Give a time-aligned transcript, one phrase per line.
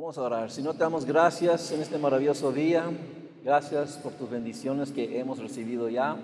[0.00, 0.50] Vamos a orar.
[0.50, 2.84] Si no te damos gracias en este maravilloso día,
[3.44, 6.16] gracias por tus bendiciones que hemos recibido ya.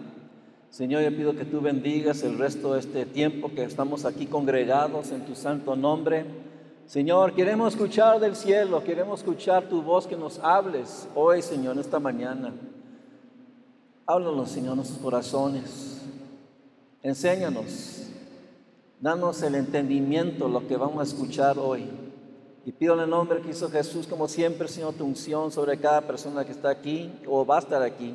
[0.70, 5.10] Señor, yo pido que tú bendigas el resto de este tiempo que estamos aquí congregados
[5.10, 6.24] en tu santo nombre.
[6.86, 11.80] Señor, queremos escuchar del cielo, queremos escuchar tu voz que nos hables hoy, Señor, en
[11.80, 12.54] esta mañana.
[14.06, 16.00] Háblanos, Señor, en nuestros corazones.
[17.02, 18.08] Enséñanos.
[19.02, 22.05] Danos el entendimiento, lo que vamos a escuchar hoy.
[22.66, 26.02] Y pido en el nombre que hizo Jesús, como siempre, Señor, tu unción sobre cada
[26.02, 28.14] persona que está aquí o va a estar aquí.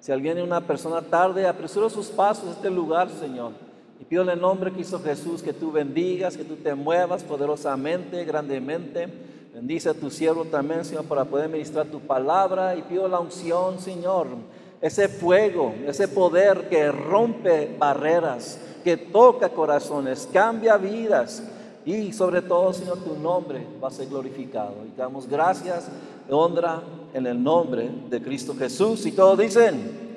[0.00, 3.52] Si alguien es una persona tarde, apresura sus pasos a este lugar, Señor.
[4.00, 7.22] Y pido en el nombre que hizo Jesús que tú bendigas, que tú te muevas
[7.22, 9.06] poderosamente, grandemente.
[9.54, 12.74] Bendice a tu siervo también, Señor, para poder ministrar tu palabra.
[12.74, 14.26] Y pido la unción, Señor
[14.80, 21.42] ese fuego, ese poder que rompe barreras, que toca corazones, cambia vidas.
[21.84, 24.74] Y sobre todo, Señor, tu nombre va a ser glorificado.
[24.86, 25.88] Y damos gracias,
[26.28, 26.82] honra
[27.14, 29.06] en el nombre de Cristo Jesús.
[29.06, 30.10] Y todos dicen,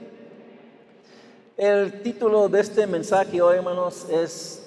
[1.58, 4.64] el título de este mensaje hoy, hermanos, es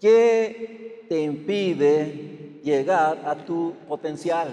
[0.00, 4.48] ¿qué te impide llegar a tu potencial?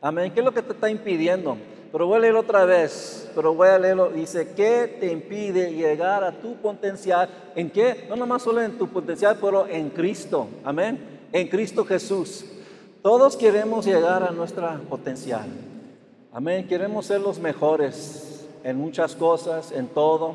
[0.00, 0.32] Amén.
[0.32, 1.56] ¿Qué es lo que te está impidiendo?
[1.92, 4.08] Pero voy a leer otra vez, pero voy a leerlo.
[4.08, 7.28] Dice, ¿qué te impide llegar a tu potencial?
[7.54, 8.06] ¿En qué?
[8.08, 10.48] No nomás solo en tu potencial, pero en Cristo.
[10.64, 10.98] Amén.
[11.32, 12.46] En Cristo Jesús.
[13.02, 15.46] Todos queremos llegar a nuestra potencial.
[16.32, 16.66] Amén.
[16.66, 20.34] Queremos ser los mejores en muchas cosas, en todo,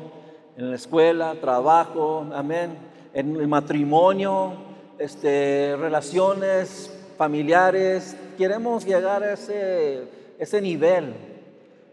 [0.56, 2.70] en la escuela, trabajo, amén,
[3.14, 4.52] en el matrimonio,
[4.98, 8.16] este, relaciones familiares.
[8.36, 10.04] Queremos llegar a ese,
[10.38, 11.37] ese nivel.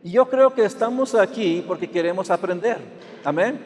[0.05, 2.77] Y yo creo que estamos aquí porque queremos aprender.
[3.23, 3.59] Amén.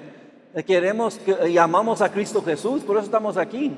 [0.65, 3.73] Queremos y amamos a Cristo Jesús, por eso estamos aquí.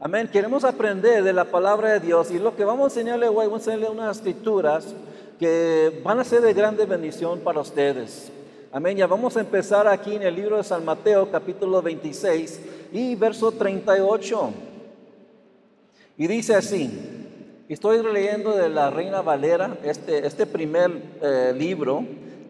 [0.00, 0.26] Amén.
[0.32, 3.68] Queremos aprender de la palabra de Dios y lo que vamos a enseñarle hoy, vamos
[3.68, 4.94] a enseñarle unas escrituras
[5.38, 8.32] que van a ser de grande bendición para ustedes.
[8.72, 8.96] Amén.
[8.96, 12.60] Ya vamos a empezar aquí en el libro de San Mateo, capítulo 26
[12.90, 14.50] y verso 38.
[16.16, 17.17] Y dice así.
[17.68, 20.90] Estoy leyendo de la Reina Valera, este, este primer
[21.20, 22.02] eh, libro,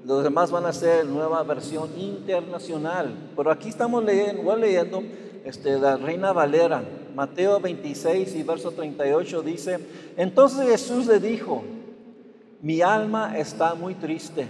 [0.05, 5.03] los demás van a ser nueva versión internacional, pero aquí estamos leyendo, voy leyendo
[5.45, 6.84] este, la Reina Valera,
[7.17, 9.81] Mateo 26 y verso 38 dice,
[10.17, 11.65] entonces Jesús le dijo,
[12.62, 14.47] mi alma está muy triste.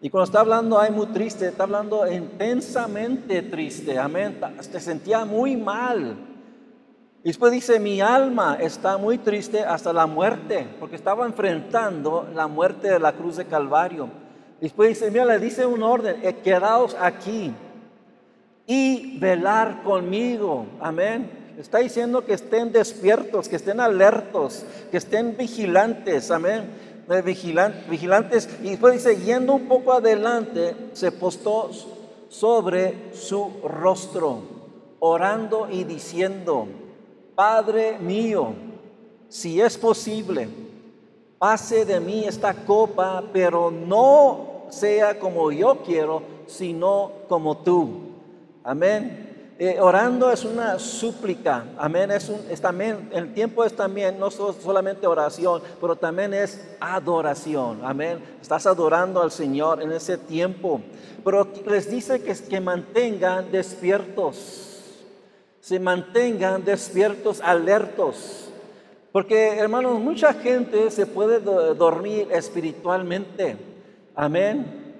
[0.00, 4.40] Y cuando está hablando, ay, muy triste, está hablando intensamente triste, amén,
[4.72, 6.31] te sentía muy mal.
[7.24, 12.48] Y después dice, mi alma está muy triste hasta la muerte, porque estaba enfrentando la
[12.48, 14.08] muerte de la cruz de Calvario.
[14.60, 17.54] Y después dice, mira, le dice un orden, eh, quedaos aquí
[18.66, 20.66] y velar conmigo.
[20.80, 21.54] Amén.
[21.58, 26.30] Está diciendo que estén despiertos, que estén alertos, que estén vigilantes.
[26.30, 26.64] Amén.
[27.08, 28.48] Eh, vigilantes.
[28.62, 31.70] Y después dice, yendo un poco adelante, se postó
[32.28, 34.42] sobre su rostro,
[34.98, 36.66] orando y diciendo,
[37.34, 38.54] Padre mío,
[39.28, 40.48] si es posible,
[41.38, 48.00] pase de mí esta copa, pero no sea como yo quiero, sino como tú.
[48.62, 49.54] Amén.
[49.58, 52.10] Eh, orando es una súplica, amén.
[52.10, 58.18] Es, un, también, el tiempo es también no solamente oración, pero también es adoración, amén.
[58.40, 60.80] Estás adorando al Señor en ese tiempo,
[61.24, 64.71] pero les dice que, que mantengan despiertos
[65.62, 68.48] se mantengan despiertos, alertos.
[69.12, 73.56] Porque, hermanos, mucha gente se puede dormir espiritualmente.
[74.16, 74.96] Amén.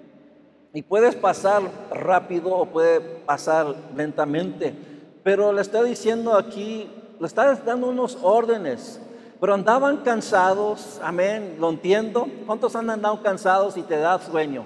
[0.72, 4.72] Y puedes pasar rápido o puede pasar lentamente.
[5.24, 9.00] Pero le está diciendo aquí, le está dando unos órdenes.
[9.40, 12.28] Pero andaban cansados, amén, lo entiendo.
[12.46, 14.64] ¿Cuántos han andado cansados y te da sueño?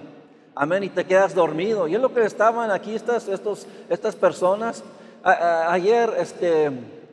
[0.54, 1.88] Amén, y te quedas dormido.
[1.88, 4.84] Y es lo que estaban aquí estas, estos, estas personas
[5.26, 6.70] ayer, este,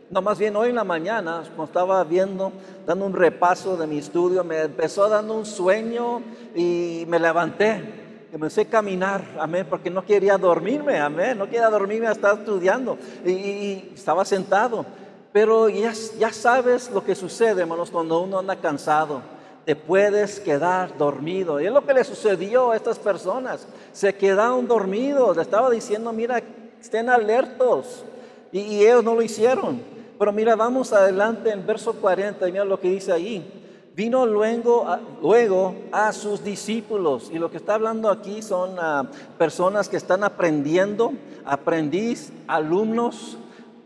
[0.10, 2.52] no más bien hoy en la mañana, cuando estaba viendo,
[2.86, 6.22] dando un repaso de mi estudio, me empezó dando un sueño
[6.56, 8.02] y me levanté.
[8.32, 13.92] Comencé a caminar, amén, porque no quería dormirme, amén, no quería dormirme, estaba estudiando y,
[13.96, 14.86] estaba sentado.
[15.32, 19.22] Pero ya, ya sabes lo que sucede, hermanos, cuando uno anda cansado
[19.66, 21.62] te puedes quedar dormido.
[21.62, 23.66] Y es lo que le sucedió a estas personas.
[23.94, 25.38] Se quedaron dormidos.
[25.38, 26.44] Le estaba diciendo, mira,
[26.84, 28.04] estén alertos.
[28.52, 29.82] Y, ellos no lo hicieron.
[30.20, 33.62] Pero mira, vamos adelante en verso 40 y mira lo que dice ahí.
[33.96, 37.30] Vino luego a, luego a sus discípulos.
[37.32, 41.14] Y lo que está hablando aquí son ah, personas que están aprendiendo,
[41.46, 43.38] aprendiz, alumnos.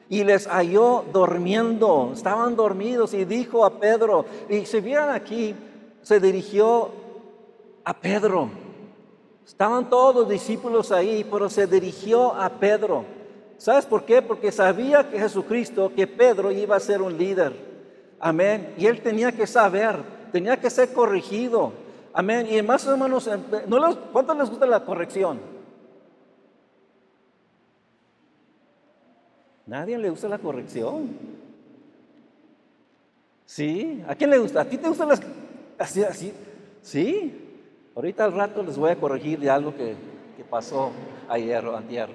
[0.10, 5.54] y les halló durmiendo, estaban dormidos y dijo a Pedro, y si vieran aquí,
[6.02, 6.90] se dirigió
[7.84, 8.67] a Pedro.
[9.48, 13.06] Estaban todos los discípulos ahí, pero se dirigió a Pedro.
[13.58, 14.22] ¿Sabes por qué?
[14.22, 17.54] Porque sabía que Jesucristo, que Pedro iba a ser un líder.
[18.20, 18.74] Amén.
[18.78, 19.96] Y él tenía que saber,
[20.34, 21.72] tenía que ser corregido.
[22.14, 22.46] Amén.
[22.52, 23.30] Y más o menos,
[23.68, 25.40] ¿no les, ¿cuánto les gusta la corrección?
[29.66, 31.08] Nadie le gusta la corrección.
[33.46, 34.04] ¿Sí?
[34.10, 34.60] ¿A quién le gusta?
[34.60, 35.22] ¿A ti te gustan las...
[35.80, 36.34] Así, así?
[36.82, 37.47] ¿Sí?
[37.98, 39.96] Ahorita al rato les voy a corregir de algo que,
[40.52, 40.92] pasó
[41.28, 42.10] ayer o antier.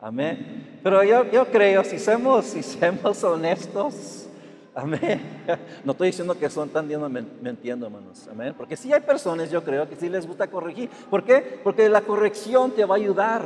[0.00, 0.78] Amén.
[0.80, 4.28] Pero yo, yo creo, si somos, si somos honestos,
[4.76, 5.20] amén.
[5.84, 7.00] No estoy diciendo que son tan bien
[7.42, 8.28] mintiendo, hermanos.
[8.30, 8.54] Amén.
[8.56, 10.88] Porque sí hay personas, yo creo, que sí les gusta corregir.
[11.10, 11.60] ¿Por qué?
[11.64, 13.42] Porque la corrección te va a ayudar.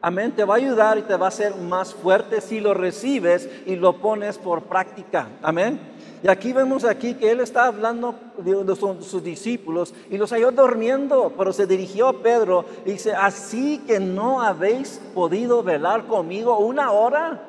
[0.00, 0.32] Amén.
[0.32, 3.76] Te va a ayudar y te va a hacer más fuerte si lo recibes y
[3.76, 5.28] lo pones por práctica.
[5.42, 5.78] Amén.
[6.26, 11.32] Y aquí vemos aquí que él está hablando de, sus, discípulos y los halló durmiendo,
[11.38, 16.90] pero se dirigió a Pedro y dice, así que no habéis podido velar conmigo una
[16.90, 17.44] hora,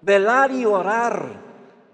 [0.00, 1.26] velar y orar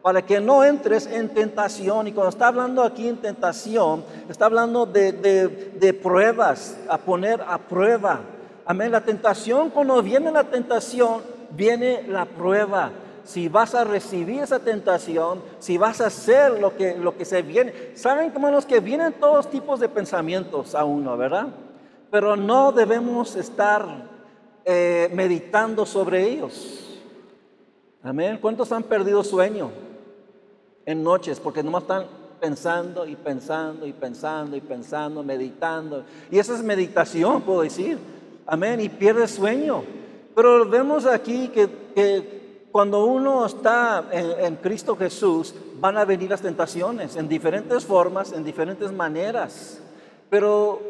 [0.00, 2.06] para que no entres en tentación.
[2.06, 7.58] Y cuando está hablando aquí en tentación, está hablando de, de, pruebas, a poner a
[7.58, 8.20] prueba.
[8.64, 8.92] Amén.
[8.92, 12.92] La tentación, cuando viene la tentación, viene la prueba
[13.24, 17.42] si vas a recibir esa tentación, si vas a hacer lo que, lo que se
[17.42, 17.72] viene.
[17.94, 21.48] Saben, hermanos, que vienen todos tipos de pensamientos a uno, ¿verdad?
[22.10, 23.86] Pero no debemos estar
[24.64, 27.00] eh, meditando sobre ellos.
[28.02, 28.38] Amén.
[28.40, 29.70] ¿Cuántos han perdido sueño
[30.84, 32.04] en noches porque nomás están
[32.38, 36.04] pensando y pensando y pensando y pensando, meditando?
[36.30, 37.98] Y esa es meditación, puedo decir.
[38.46, 38.82] Amén.
[38.82, 39.82] Y pierde sueño.
[40.34, 42.43] Pero vemos aquí que
[42.74, 48.42] cuando uno está en, Cristo Jesús, van a venir las tentaciones en diferentes formas, en
[48.42, 49.80] diferentes maneras.
[50.28, 50.80] Pero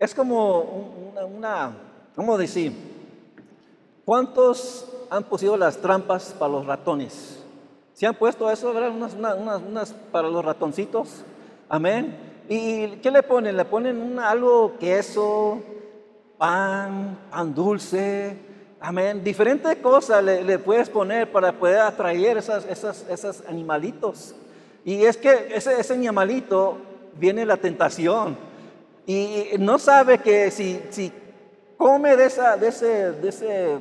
[0.00, 1.76] es como una,
[2.16, 2.72] ¿cómo decir?
[4.04, 7.38] ¿Cuántos han puesto las trampas para los ratones?
[7.94, 8.90] ¿Se han puesto eso, verdad?
[8.90, 11.22] Unas, unas, para los ratoncitos.
[11.68, 12.18] Amén.
[12.48, 13.56] ¿Y qué le ponen?
[13.56, 15.60] Le ponen algo queso,
[16.36, 18.51] pan, pan dulce,
[18.84, 19.22] Amén.
[19.22, 24.34] Diferentes cosas le, puedes poner para poder atraer esas, esas, esos animalitos.
[24.84, 26.78] Y es que ese, ese animalito
[27.16, 28.36] viene la tentación.
[29.06, 31.12] Y no sabe que si, si
[31.76, 33.78] come de, esa, de, ese, de ese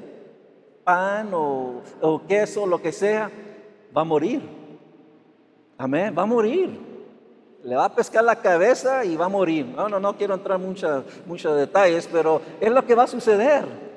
[0.83, 3.31] pan o, o queso, lo que sea,
[3.98, 4.44] va a morir.
[5.80, 6.80] Amén, va a morir.
[7.63, 9.65] Le va a pescar la cabeza y va a morir.
[9.65, 10.68] No, no, no quiero entrar en
[11.25, 13.91] muchos detalles, pero es lo que va a suceder.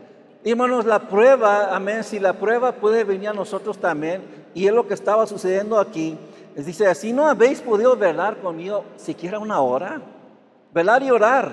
[0.45, 4.75] Y hermanos, la prueba, amén, si la prueba puede venir a nosotros también, y es
[4.75, 6.19] lo que estaba sucediendo aquí,
[6.55, 10.03] les dice, así no habéis podido velar conmigo siquiera una hora,
[10.75, 11.51] velar y orar.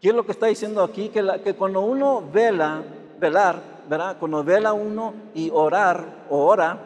[0.00, 1.10] ¿Qué es lo que está diciendo aquí?
[1.10, 2.82] Que, que cuando uno vela,
[3.20, 4.16] velar, ¿verdad?
[4.18, 6.76] Cuando vela uno y orar o ora,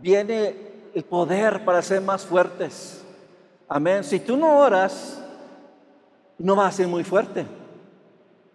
[0.00, 0.54] viene
[0.94, 3.04] el poder para ser más fuertes.
[3.68, 4.04] Amén.
[4.04, 5.20] Si tú no oras,
[6.38, 7.44] no vas a ser muy fuerte.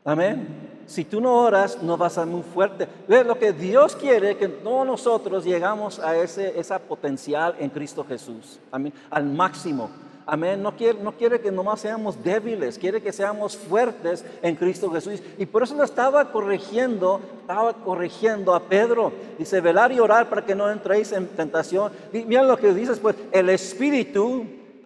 [0.06, 2.88] Amén si tú no oras, no vas a ser muy fuerte.
[3.08, 8.04] Ve lo que Dios quiere, que todos nosotros llegamos a ese esa potencial en Cristo
[8.04, 8.60] Jesús.
[8.72, 8.92] Amén.
[9.12, 9.92] Al máximo.
[10.26, 10.64] Amén.
[10.64, 15.22] No quiere, no quiere que nomás seamos débiles, quiere que seamos fuertes en Cristo Jesús.
[15.38, 19.14] Y por eso lo estaba corrigiendo, estaba corrigiendo a Pedro.
[19.38, 21.92] Dice, velar y orar para que no entréis en tentación.
[22.12, 24.44] Y mira lo que dices, pues, el Espíritu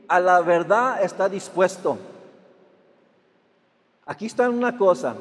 [0.10, 1.98] a la verdad está dispuesto.
[4.06, 5.16] Aquí está una cosa,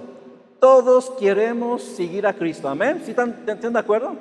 [0.62, 2.68] todos queremos seguir a Cristo.
[2.68, 3.02] Amén.
[3.04, 4.14] ¿Sí están, de acuerdo?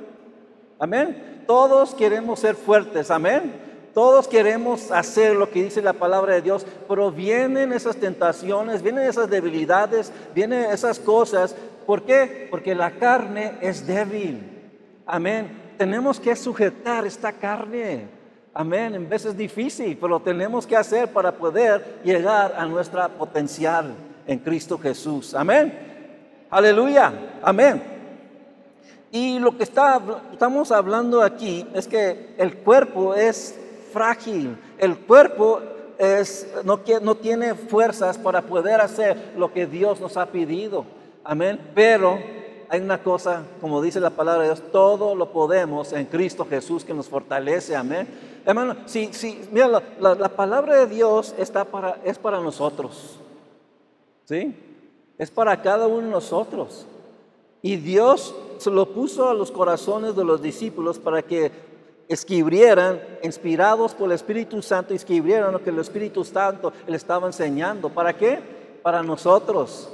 [0.79, 1.43] Amén.
[1.45, 3.11] Todos queremos ser fuertes.
[3.11, 3.53] Amén.
[3.93, 9.07] Todos queremos hacer lo que dice la palabra de Dios, pero vienen esas tentaciones, vienen
[9.07, 11.55] esas debilidades, vienen esas cosas.
[11.85, 12.47] ¿Por qué?
[12.49, 14.41] Porque la carne es débil.
[15.05, 15.75] Amén.
[15.77, 18.07] Tenemos que sujetar esta carne.
[18.51, 18.95] Amén.
[18.95, 23.93] En veces es difícil, pero tenemos que hacer para poder llegar a nuestra potencial
[24.25, 25.35] en Cristo Jesús.
[25.35, 25.90] Amén.
[26.51, 27.81] Aleluya, amén.
[29.09, 30.01] Y lo que está,
[30.33, 33.57] estamos hablando aquí es que el cuerpo es
[33.93, 35.61] frágil, el cuerpo
[35.97, 40.83] es, no, no tiene fuerzas para poder hacer lo que Dios nos ha pedido.
[41.23, 41.71] Amén.
[41.73, 42.19] Pero
[42.67, 46.83] hay una cosa, como dice la palabra de Dios, todo lo podemos en Cristo Jesús
[46.83, 47.77] que nos fortalece.
[47.77, 48.09] Amén.
[48.45, 53.21] Hermano, si, si, mira, la, la palabra de Dios está para, es para nosotros.
[54.25, 54.53] ¿Sí?
[55.21, 56.87] Es para cada uno de nosotros.
[57.61, 61.51] Y Dios se lo puso a los corazones de los discípulos para que
[62.07, 67.89] escribieran, inspirados por el Espíritu Santo, escribieran lo que el Espíritu Santo le estaba enseñando.
[67.89, 68.39] ¿Para qué?
[68.81, 69.89] Para nosotros.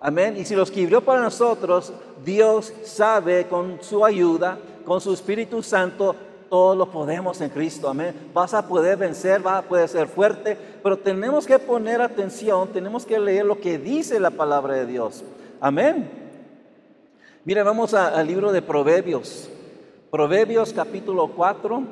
[0.00, 0.36] Amén.
[0.36, 1.92] Y si lo escribió para nosotros,
[2.24, 6.16] Dios sabe con su ayuda, con su Espíritu Santo,
[6.54, 7.88] todo lo podemos en Cristo.
[7.88, 8.30] Amén.
[8.32, 13.04] Vas a poder vencer, vas a poder ser fuerte, pero tenemos que poner atención, tenemos
[13.04, 15.24] que leer lo que dice la palabra de Dios.
[15.60, 16.08] Amén.
[17.44, 19.50] Mire, vamos al libro de Proverbios.
[20.12, 21.82] Proverbios capítulo 4.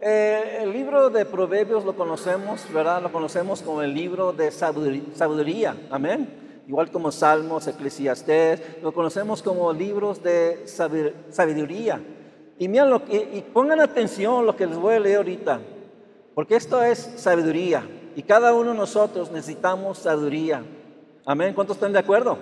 [0.00, 3.02] Eh, el libro de Proverbios lo conocemos, ¿verdad?
[3.02, 5.76] Lo conocemos como el libro de sabiduría.
[5.90, 6.62] Amén.
[6.66, 10.62] Igual como Salmos, Eclesiastés, lo conocemos como libros de
[11.28, 12.00] sabiduría.
[12.58, 13.00] Y miren
[13.32, 15.60] y pongan atención lo que les voy a leer ahorita,
[16.34, 17.84] porque esto es sabiduría
[18.16, 20.62] y cada uno de nosotros necesitamos sabiduría.
[21.26, 21.54] Amén.
[21.54, 22.38] ¿Cuántos están de acuerdo?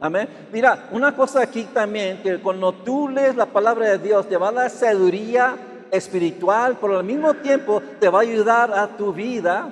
[0.00, 0.28] Amén.
[0.52, 4.48] Mira, una cosa aquí también, que cuando tú lees la palabra de Dios, te va
[4.48, 5.56] a dar sabiduría
[5.90, 9.68] espiritual, pero al mismo tiempo te va a ayudar a tu vida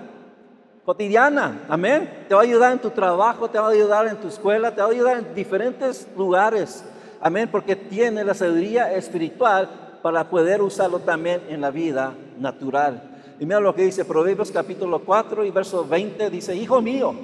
[0.84, 1.64] cotidiana.
[1.68, 2.26] Amén.
[2.28, 4.80] Te va a ayudar en tu trabajo, te va a ayudar en tu escuela, te
[4.80, 6.84] va a ayudar en diferentes lugares.
[7.24, 7.48] Amén.
[7.50, 13.02] Porque tiene la sabiduría espiritual para poder usarlo también en la vida natural.
[13.40, 17.14] Y mira lo que dice Proverbios capítulo 4 y verso 20, dice, Hijo mío,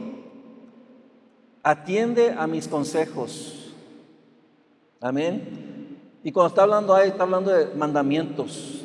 [1.62, 3.74] atiende a mis consejos.
[5.02, 5.98] Amén.
[6.24, 8.80] Y cuando está hablando ahí, está hablando de mandamientos.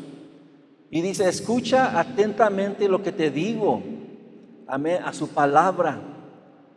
[0.92, 3.82] Y dice, escucha atentamente lo que te digo.
[4.68, 5.02] Amén.
[5.06, 5.98] A su palabra.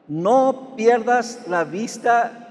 [0.07, 2.48] No pierdas la vista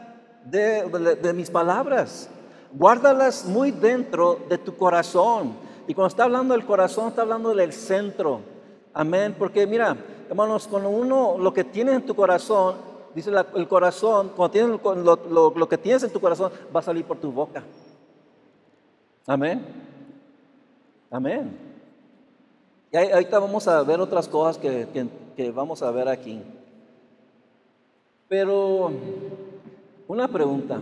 [0.52, 2.30] de, mis palabras.
[2.74, 5.54] Guárdalas muy dentro de tu corazón.
[5.88, 8.42] Y cuando está hablando del corazón, está hablando del centro.
[8.94, 9.36] Amén.
[9.38, 9.96] Porque mira,
[10.30, 12.88] hermanos, cuando uno lo que tiene en tu corazón
[13.18, 17.18] Dice el corazón, cuando tienes lo, que tienes en tu corazón, va a salir por
[17.18, 17.64] tu boca.
[19.26, 19.66] Amén.
[21.10, 21.58] Amén.
[22.92, 26.44] Y ahorita vamos a ver otras cosas que vamos a ver aquí.
[28.28, 28.92] Pero
[30.08, 30.82] una pregunta.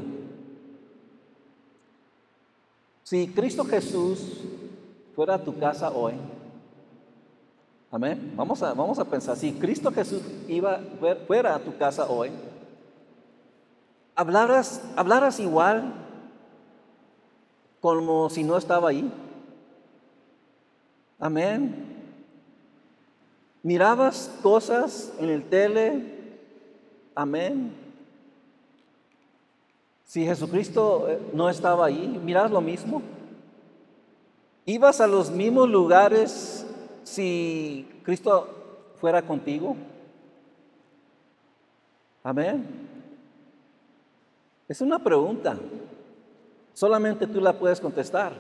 [3.04, 4.42] Si Cristo Jesús
[5.16, 6.14] fuera a tu casa hoy,
[7.96, 8.34] Amén.
[8.36, 10.82] Vamos a, vamos a pensar, si Cristo Jesús iba
[11.28, 12.30] fuera a tu casa hoy,
[14.16, 15.94] ¿hablaras, hablaras igual
[17.80, 19.10] como si no estaba ahí?
[21.18, 21.86] Amén.
[23.64, 26.04] ¿Mirabas cosas en el tele?
[27.16, 27.85] Amén.
[30.06, 33.02] Si Jesucristo eh, no estaba ahí, ¿mirabas lo mismo?
[34.66, 36.66] ¿Ibas a los mismos lugares
[37.04, 38.48] si Cristo
[39.00, 39.76] fuera contigo?
[42.24, 42.66] Amén.
[44.68, 45.58] Es una pregunta.
[46.74, 48.34] Solamente tú la puedes contestar.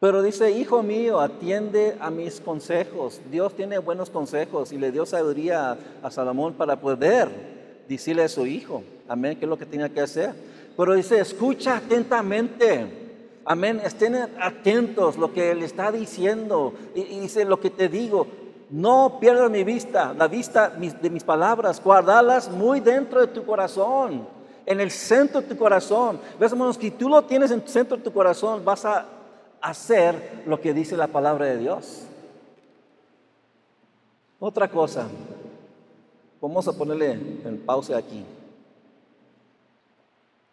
[0.00, 3.20] Pero dice, hijo mío, atiende a mis consejos.
[3.30, 7.51] Dios tiene buenos consejos y le dio sabiduría a Salomón para poder
[7.92, 8.82] decirle a su hijo.
[9.08, 10.34] Amén, que es lo que tenía que hacer.
[10.76, 13.02] Pero dice, escucha atentamente
[13.44, 13.80] Amén.
[13.84, 16.74] Estén atentos lo que Él está diciendo.
[16.94, 18.26] Y, dice lo que te digo.
[18.70, 21.82] No pierdas mi vista, la vista de mis palabras.
[21.82, 24.26] Guardalas muy dentro de tu corazón.
[24.64, 26.20] En el centro de tu corazón.
[26.38, 29.06] Ves, hermanos, que tú lo tienes en el centro de tu corazón, vas a
[29.60, 32.06] hacer lo que dice la palabra de Dios.
[34.38, 35.06] Otra cosa.
[36.42, 38.24] Vamos a ponerle en pausa aquí.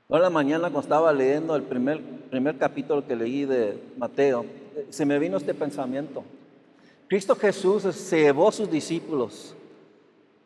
[0.07, 4.45] Hoy la mañana cuando estaba leyendo el primer, primer capítulo que leí de Mateo,
[4.91, 6.23] se me vino este pensamiento.
[7.07, 9.55] Cristo Jesús se llevó a sus discípulos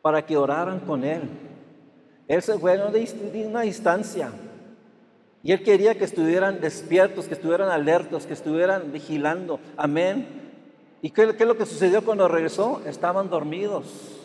[0.01, 1.23] para que oraran con Él.
[2.29, 4.31] Él se fue de una distancia
[5.43, 9.59] y Él quería que estuvieran despiertos, que estuvieran alertos, que estuvieran vigilando.
[9.75, 10.25] Amén.
[11.01, 12.81] ¿Y qué, qué es lo que sucedió cuando regresó?
[12.85, 14.21] Estaban dormidos.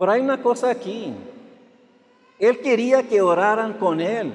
[0.00, 1.12] Pero hay una cosa aquí.
[2.38, 4.32] Él quería que oraran con Él.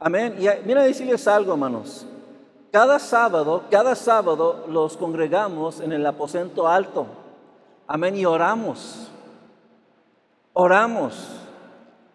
[0.00, 0.36] Amén.
[0.38, 2.06] Y mira decirles algo, hermanos.
[2.70, 7.06] Cada sábado, cada sábado los congregamos en el aposento alto.
[7.86, 8.16] Amén.
[8.16, 9.10] Y oramos.
[10.54, 11.28] Oramos.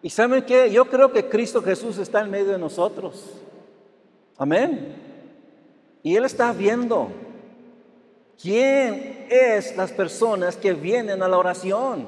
[0.02, 0.72] Y saben qué?
[0.72, 3.30] Yo creo que Cristo Jesús está en medio de nosotros.
[4.36, 4.96] Amén.
[6.02, 7.12] Y Él está viendo
[8.40, 12.06] quién es las personas que vienen a la oración.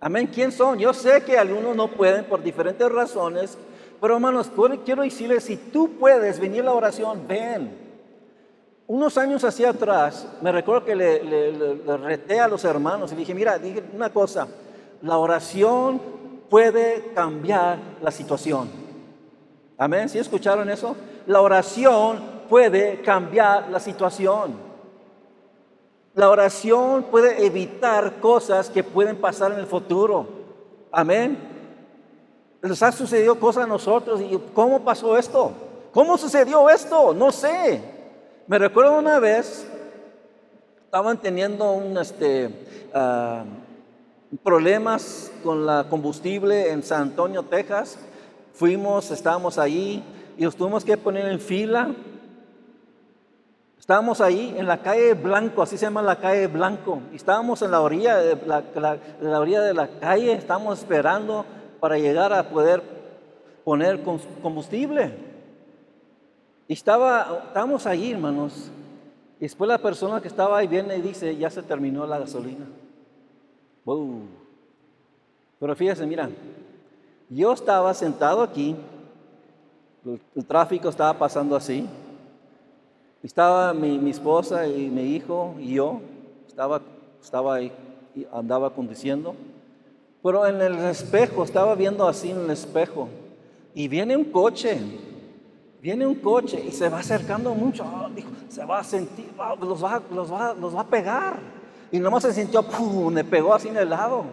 [0.00, 0.30] Amén.
[0.32, 0.78] ¿Quién son?
[0.78, 3.58] Yo sé que algunos no pueden por diferentes razones,
[4.00, 4.50] pero hermanos,
[4.84, 7.88] quiero decirles, si tú puedes venir a la oración, ven.
[8.86, 13.34] Unos años hacia atrás, me recuerdo que le, le, reté a los hermanos y dije,
[13.34, 14.48] mira, dije una cosa,
[15.02, 16.00] la oración
[16.48, 18.70] puede cambiar la situación.
[19.76, 20.08] Amén.
[20.08, 20.96] ¿Sí escucharon eso?
[21.26, 24.67] La oración puede cambiar la situación.
[26.14, 30.26] La oración puede evitar cosas que pueden pasar en el futuro.
[30.90, 31.38] Amén.
[32.62, 34.20] Les ha sucedido cosas a nosotros.
[34.20, 35.52] ¿Y cómo pasó esto?
[35.92, 37.14] ¿Cómo sucedió esto?
[37.14, 37.80] No sé.
[38.46, 39.66] Me recuerdo una vez,
[40.84, 42.50] estaban teniendo este,
[42.94, 43.44] ah,
[44.42, 47.98] problemas con la combustible en San Antonio, Texas.
[48.54, 50.02] Fuimos, estábamos ahí
[50.36, 51.94] y nos tuvimos que poner en fila.
[53.88, 57.00] Estábamos ahí en la calle Blanco, así se llama la calle Blanco.
[57.14, 61.46] Estábamos en la orilla de la, orilla de la calle, estábamos esperando
[61.80, 62.82] para llegar a poder
[63.64, 64.02] poner
[64.42, 65.14] combustible.
[66.66, 68.70] Y estaba, estábamos ahí, hermanos.
[69.40, 72.66] Y después la persona que estaba ahí viene y dice, ya se terminó la gasolina.
[75.58, 76.28] Pero fíjense, mira,
[77.30, 78.76] yo estaba sentado aquí
[80.34, 81.88] el, tráfico estaba pasando así.
[83.22, 86.00] Estaba mi, esposa y mi hijo y yo.
[86.46, 86.80] Estaba,
[87.20, 87.72] estaba ahí,
[88.32, 89.34] andaba conduciendo.
[90.22, 93.08] Pero en el espejo, estaba viendo así en el espejo.
[93.74, 94.78] Y viene un coche.
[95.82, 97.84] Viene un coche y se va acercando mucho.
[97.84, 101.38] Ah, dijo, se va a sentir, ah, los, va, los, va, los va a pegar.
[101.90, 103.12] Y nomás se sintió, ¡pum!
[103.12, 104.24] Me pegó así en el lado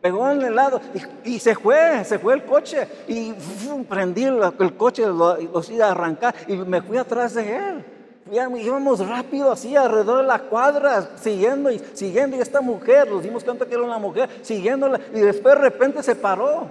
[0.00, 0.80] pegó en el lado
[1.24, 3.32] y, se fue, se fue el coche y
[3.88, 7.84] prendí el, coche, lo, lo iba a arrancar y me fui atrás de él.
[8.30, 12.36] Íbamos rápido así alrededor de la cuadra, siguiendo y siguiendo.
[12.36, 15.00] Y esta mujer, nos dimos cuenta que era una mujer, siguiéndola.
[15.14, 16.68] Y después de repente se paró.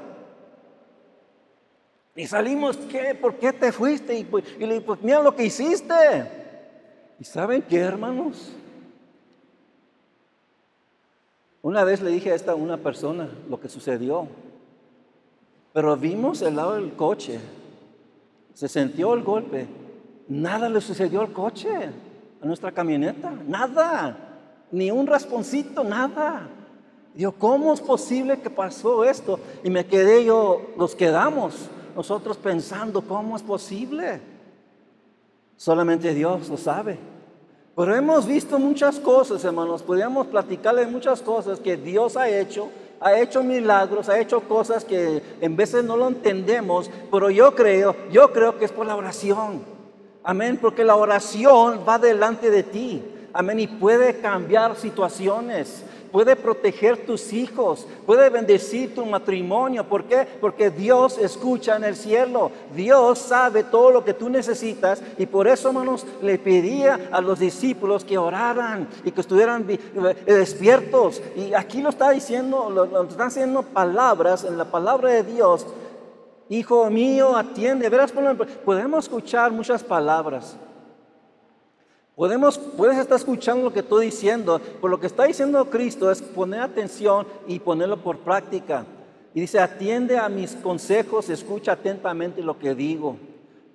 [2.16, 3.14] Y salimos, ¿qué?
[3.16, 4.18] ¿Por qué te fuiste?
[4.18, 5.94] Y, pues, y le pues mira lo que hiciste.
[7.20, 8.52] ¿Y saben qué, hermanos?
[11.62, 14.28] Una vez le dije a esta una persona lo que sucedió,
[15.74, 17.40] pero vimos el lado del coche,
[18.54, 19.68] se sintió el golpe,
[20.27, 21.69] nada le sucedió al coche,
[22.41, 24.17] a nuestra camioneta, nada,
[24.72, 26.47] ni un rasponcito, nada.
[27.13, 29.39] Digo, ¿cómo es posible que pasó esto?
[29.63, 34.21] Y me quedé yo, nos quedamos nosotros pensando, ¿cómo es posible?
[35.56, 36.99] Solamente Dios lo sabe.
[37.75, 39.82] Pero hemos visto muchas cosas, hermanos.
[39.82, 42.69] Podríamos platicarle muchas cosas que Dios ha hecho.
[42.99, 46.89] Ha hecho milagros, ha hecho cosas que en veces no lo entendemos.
[47.12, 49.77] Pero yo creo, yo creo que es por la oración.
[50.28, 50.58] Amén.
[50.62, 53.02] Porque la oración va delante de ti.
[53.32, 53.62] Amén.
[53.62, 59.84] Y puede cambiar situaciones puede proteger tus hijos, puede bendecir tu matrimonio.
[59.84, 60.28] ¿Por qué?
[60.40, 62.52] Porque Dios escucha en el cielo.
[62.76, 67.40] Dios sabe todo lo que tú necesitas y por eso, hermanos, le pedía a los
[67.40, 71.22] discípulos que oraran y que estuvieran eh, despiertos.
[71.36, 75.66] Y aquí lo está diciendo, lo, están haciendo palabras en la palabra de Dios.
[76.49, 77.89] Hijo mío, atiende.
[77.89, 78.13] Verás,
[78.63, 80.57] podemos escuchar muchas palabras.
[82.15, 86.19] Podemos, puedes estar escuchando lo que estoy diciendo, pero lo que está diciendo Cristo es
[86.19, 88.86] poner atención y ponerlo por práctica.
[89.36, 93.17] Y dice, atiende a mis consejos, escucha atentamente lo que digo.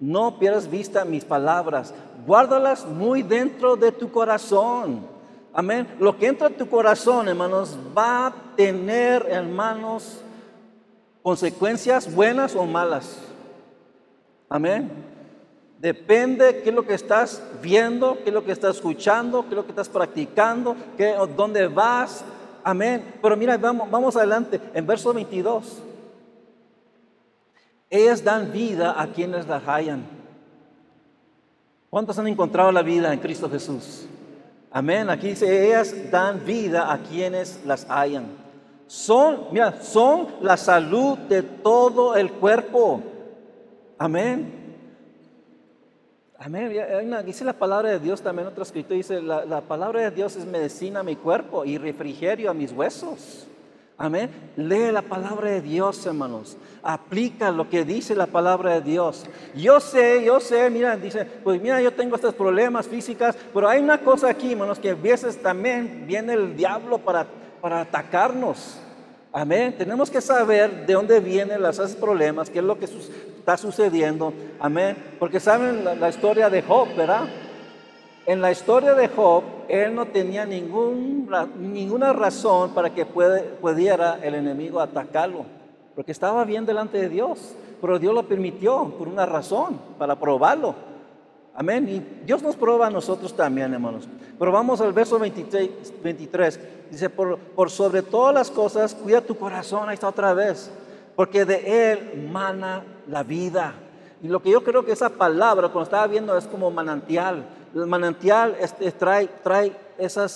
[0.00, 1.94] No pierdas vista mis palabras,
[2.26, 5.06] guárdalas muy dentro de tu corazón.
[5.52, 5.87] Amén.
[6.00, 10.20] Lo que entra en tu corazón, hermanos, va a tener, hermanos,
[11.22, 13.18] consecuencias buenas o malas.
[14.48, 14.90] Amén.
[15.78, 19.56] Depende qué es lo que estás viendo, qué es lo que estás escuchando, qué es
[19.56, 22.24] lo que estás practicando, qué, dónde vas.
[22.62, 23.14] Amén.
[23.20, 24.61] Pero mira, vamos, vamos adelante.
[24.74, 25.82] En verso 22.
[27.90, 30.04] Ellas dan vida a quienes la hallan.
[31.90, 34.06] ¿Cuántos han encontrado la vida en Cristo Jesús?
[34.70, 35.11] Amén.
[35.11, 38.41] Aquí dice, ellas dan vida a quienes las hallan.
[38.92, 43.00] Son, mira, son la salud de todo el cuerpo.
[43.96, 44.52] Amén.
[46.38, 46.70] Amén.
[47.24, 50.44] dice la palabra de Dios también, otro escrito dice, la, la, palabra de Dios es
[50.44, 53.46] medicina a mi cuerpo y refrigerio a mis huesos.
[53.96, 54.28] Amén.
[54.57, 56.59] Lee la palabra de Dios, hermanos.
[56.83, 59.24] Aplica lo que dice la palabra de Dios.
[59.55, 63.81] Yo sé, yo sé, mira, dice, pues mira, yo tengo estos problemas físicas, pero hay
[63.81, 67.26] una cosa aquí, hermanos, que a veces también viene el diablo para,
[67.62, 68.77] para atacarnos.
[69.33, 69.75] Amén.
[69.79, 74.35] Tenemos que saber de dónde vienen los problemas, qué es lo que está sucediendo.
[74.59, 74.96] Amén.
[75.20, 77.29] Porque saben la, historia de Job, ¿verdad?
[78.27, 84.81] En la historia de Job, él no tenía ninguna razón para que pudiera el enemigo
[84.81, 85.46] atacarlo,
[85.94, 90.75] porque estaba bien delante de Dios, pero Dios lo permitió por una razón, para probarlo.
[91.55, 91.88] Amén.
[91.88, 94.09] Y Dios nos prueba a nosotros también, hermanos.
[94.38, 96.61] Pero vamos al verso 23.
[96.91, 99.88] Dice, por, sobre todas las cosas, cuida tu corazón.
[99.88, 100.71] Ahí está otra vez.
[101.15, 103.75] porque de Él mana la vida.
[104.23, 107.45] Y lo que yo creo que esa palabra, cuando estaba viendo, es como manantial.
[107.75, 110.27] El manantial este, trae, trae esa,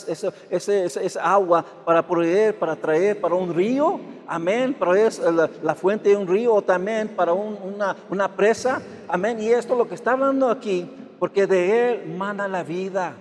[0.50, 5.20] esa, agua para proveer, para traer para un río, amén, para es
[5.62, 9.40] la, fuente de un río también para una, una presa, amén.
[9.40, 13.14] Y esto lo que está hablando aquí, porque de Él mana la vida,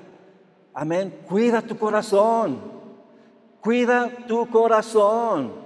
[0.74, 1.22] amén.
[1.28, 2.60] Cuida tu corazón,
[3.62, 5.66] cuida tu corazón.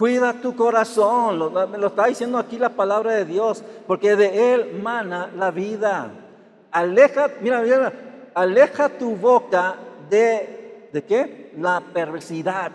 [0.00, 4.80] Cuida tu corazón, lo, lo está diciendo aquí la palabra de Dios, porque de Él
[4.82, 6.10] mana la vida.
[6.72, 7.92] Aleja, mira, mira,
[8.34, 9.74] aleja tu boca
[10.08, 11.52] de, ¿de qué?
[11.58, 12.72] La perversidad.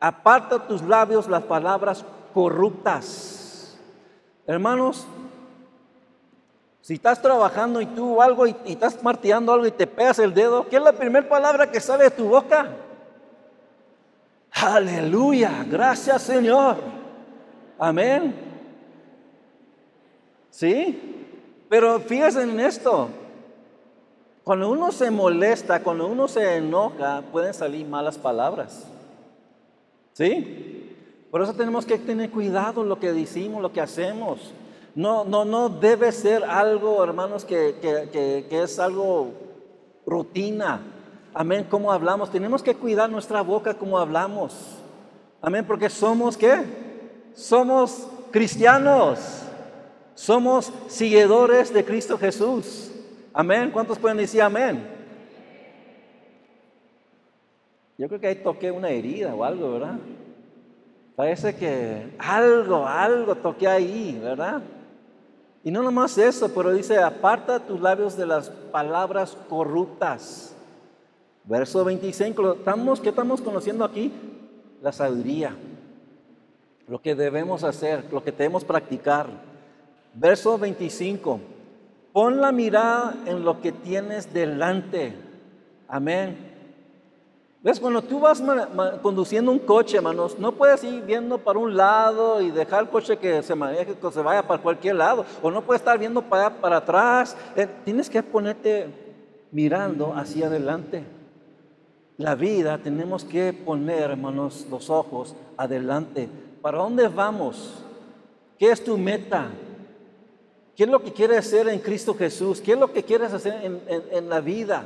[0.00, 3.78] Aparta tus labios las palabras corruptas.
[4.48, 5.06] Hermanos,
[6.90, 10.68] si estás trabajando y tú algo y, estás martillando algo y te pegas el dedo,
[10.68, 12.68] ¿qué es la primera palabra que sale de tu boca?
[14.50, 16.78] Aleluya, gracias Señor.
[17.78, 18.34] Amén.
[20.50, 21.62] ¿Sí?
[21.68, 23.08] Pero fíjense en esto.
[24.42, 28.84] Cuando uno se molesta, cuando uno se enoja, pueden salir malas palabras.
[30.14, 30.96] ¿Sí?
[31.30, 34.52] Por eso tenemos que tener cuidado lo que decimos, lo que hacemos.
[34.94, 39.32] No, no, no debe ser algo, hermanos, que, que, que es algo
[40.06, 40.80] rutina.
[41.32, 42.30] Amén, ¿cómo hablamos?
[42.30, 44.78] Tenemos que cuidar nuestra boca como hablamos.
[45.40, 46.64] Amén, porque somos qué?
[47.34, 49.44] Somos cristianos.
[50.14, 52.90] Somos seguidores de Cristo Jesús.
[53.32, 53.70] Amén.
[53.70, 54.86] ¿Cuántos pueden decir amén?
[57.96, 59.98] Yo creo que ahí toqué una herida o algo, ¿verdad?
[61.16, 64.60] Parece que algo, algo toqué ahí, ¿verdad?
[65.62, 70.54] Y no nomás eso, pero dice, aparta tus labios de las palabras corruptas.
[71.44, 74.12] Verso 25, estamos, ¿qué estamos conociendo aquí?
[74.82, 75.54] La sabiduría,
[76.88, 79.26] lo que debemos hacer, lo que debemos practicar.
[80.14, 81.40] Verso 25,
[82.12, 85.14] pon la mirada en lo que tienes delante.
[85.88, 86.49] Amén.
[87.62, 87.78] ¿Ves?
[87.78, 88.42] Cuando tú vas
[89.02, 93.18] conduciendo un coche, hermanos, no puedes ir viendo para un lado y dejar el coche
[93.18, 95.26] que se maneje, que se vaya para cualquier lado.
[95.42, 97.36] O no puedes estar viendo para, para atrás.
[97.54, 98.88] Eh, tienes que ponerte
[99.52, 101.04] mirando hacia adelante
[102.20, 106.28] la vida tenemos que poner, hermanos, los ojos adelante.
[106.60, 107.82] ¿Para dónde vamos?
[108.58, 109.48] ¿Qué es tu meta?
[110.76, 112.60] ¿Qué es lo que quieres hacer en Cristo Jesús?
[112.60, 114.84] ¿Qué es lo que quieres hacer en, la vida?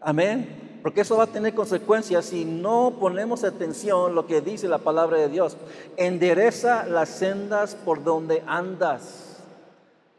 [0.00, 0.71] Amén.
[0.82, 4.78] Porque eso va a tener consecuencias si no ponemos atención a lo que dice la
[4.78, 5.56] palabra de Dios.
[5.96, 9.38] Endereza las sendas por donde andas.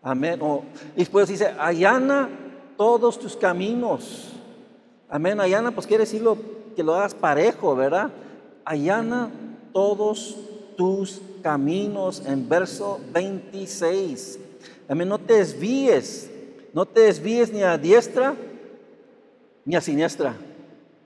[0.01, 0.39] Amén.
[0.95, 2.29] y después dice, allana
[2.77, 4.29] todos tus caminos.
[5.09, 5.39] Amén.
[5.39, 6.37] Allana, pues quiere decirlo
[6.75, 8.09] que lo hagas parejo, ¿verdad?
[8.63, 9.31] Allana
[9.73, 10.37] todos
[10.77, 14.39] tus caminos en verso 26.
[14.87, 15.09] Amén.
[15.09, 16.31] No te desvíes,
[16.73, 18.33] no te desvíes ni a diestra
[19.65, 20.35] ni a siniestra.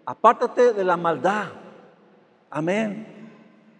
[0.07, 1.47] Apártate de la maldad.
[2.49, 3.05] Amén.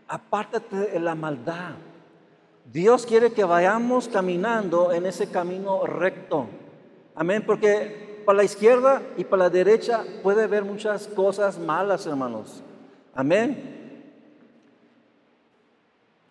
[0.10, 1.76] Apártate de la maldad.
[2.66, 6.48] Dios quiere que vayamos caminando en ese camino recto.
[7.16, 7.44] Amén.
[7.48, 12.62] Porque para la izquierda y para la derecha puede haber muchas cosas malas, hermanos.
[13.16, 14.12] Amén.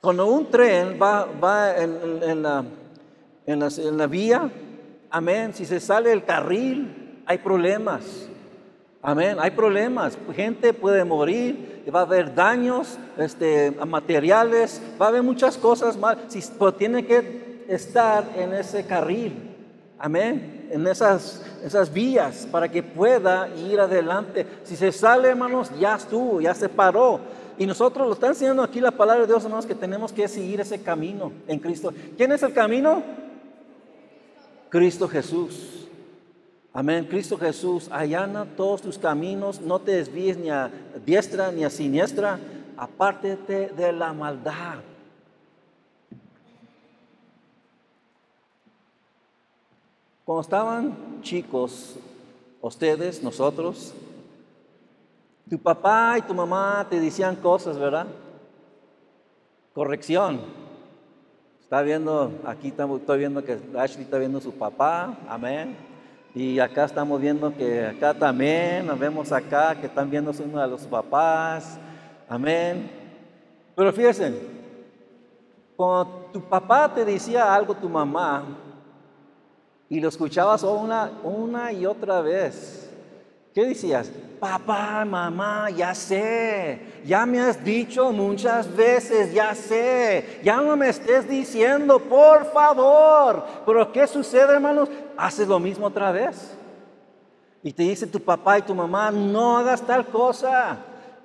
[0.02, 2.66] Cuando un tren va, va en, la,
[3.46, 4.50] en, la, vía,
[5.08, 8.28] amén, si se sale el carril, hay problemas.
[9.02, 10.18] Amén, hay problemas.
[10.34, 16.24] Gente puede morir, va a haber daños este, materiales, va a haber muchas cosas mal.
[16.28, 19.54] Si, pero tiene que estar en ese carril.
[19.98, 20.68] Amén.
[20.70, 24.46] En esas, esas vías para que pueda ir adelante.
[24.64, 27.20] Si se sale, hermanos, ya estuvo, ya se paró.
[27.58, 30.60] Y nosotros lo está enseñando aquí la palabra de Dios, hermanos, que tenemos que seguir
[30.60, 31.92] ese camino en Cristo.
[32.16, 33.02] ¿Quién es el camino?
[34.68, 35.85] Cristo Jesús.
[36.76, 37.06] Amén.
[37.06, 40.70] Cristo Jesús, allana todos tus caminos, no te desvíes ni a
[41.06, 42.38] diestra ni a siniestra,
[42.76, 44.80] apártete de la maldad.
[50.26, 51.94] Cuando estaban chicos,
[52.60, 53.94] ustedes, nosotros,
[55.48, 58.06] tu papá y tu mamá te decían cosas, ¿verdad?
[59.72, 60.42] Corrección.
[61.62, 65.85] Está viendo, aquí estoy viendo que Ashley está viendo a su papá, amén.
[66.36, 70.68] Y acá estamos viendo que acá también, nos vemos acá que están viendo uno de
[70.68, 71.78] los papás,
[72.28, 72.90] amén.
[73.74, 74.34] Pero fíjense,
[75.74, 78.44] cuando tu papá te decía algo, tu mamá,
[79.88, 82.94] y lo escuchabas una, una y otra vez.
[83.54, 84.12] ¿Qué decías?
[84.40, 90.90] Papá, mamá, ya sé, ya me has dicho muchas veces, ya sé, ya no me
[90.90, 93.46] estés diciendo, por favor.
[93.64, 94.90] Pero ¿qué sucede, hermanos?
[95.16, 96.54] Haces lo mismo otra vez.
[97.62, 100.76] Y te dice tu papá y tu mamá, no hagas tal cosa.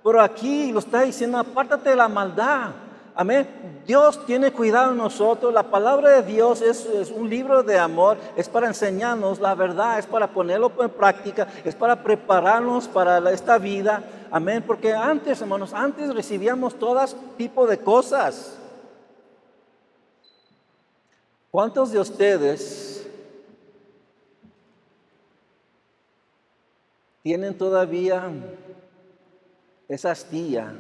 [0.04, 2.72] Pero aquí lo está diciendo, apártate de la maldad.
[3.14, 3.48] Amén.
[3.86, 5.54] Dios tiene cuidado de nosotros.
[5.54, 8.18] La palabra de Dios es, un libro de amor.
[8.36, 10.00] Es para enseñarnos la verdad.
[10.00, 11.48] Es para ponerlo en práctica.
[11.66, 14.04] Es para prepararnos para esta vida.
[14.32, 14.64] Amén.
[14.66, 17.04] Porque antes, hermanos, antes recibíamos todo
[17.38, 18.58] tipo de cosas.
[21.50, 23.06] ¿Cuántos de ustedes
[27.24, 28.32] tienen todavía
[29.88, 30.74] esa astilla,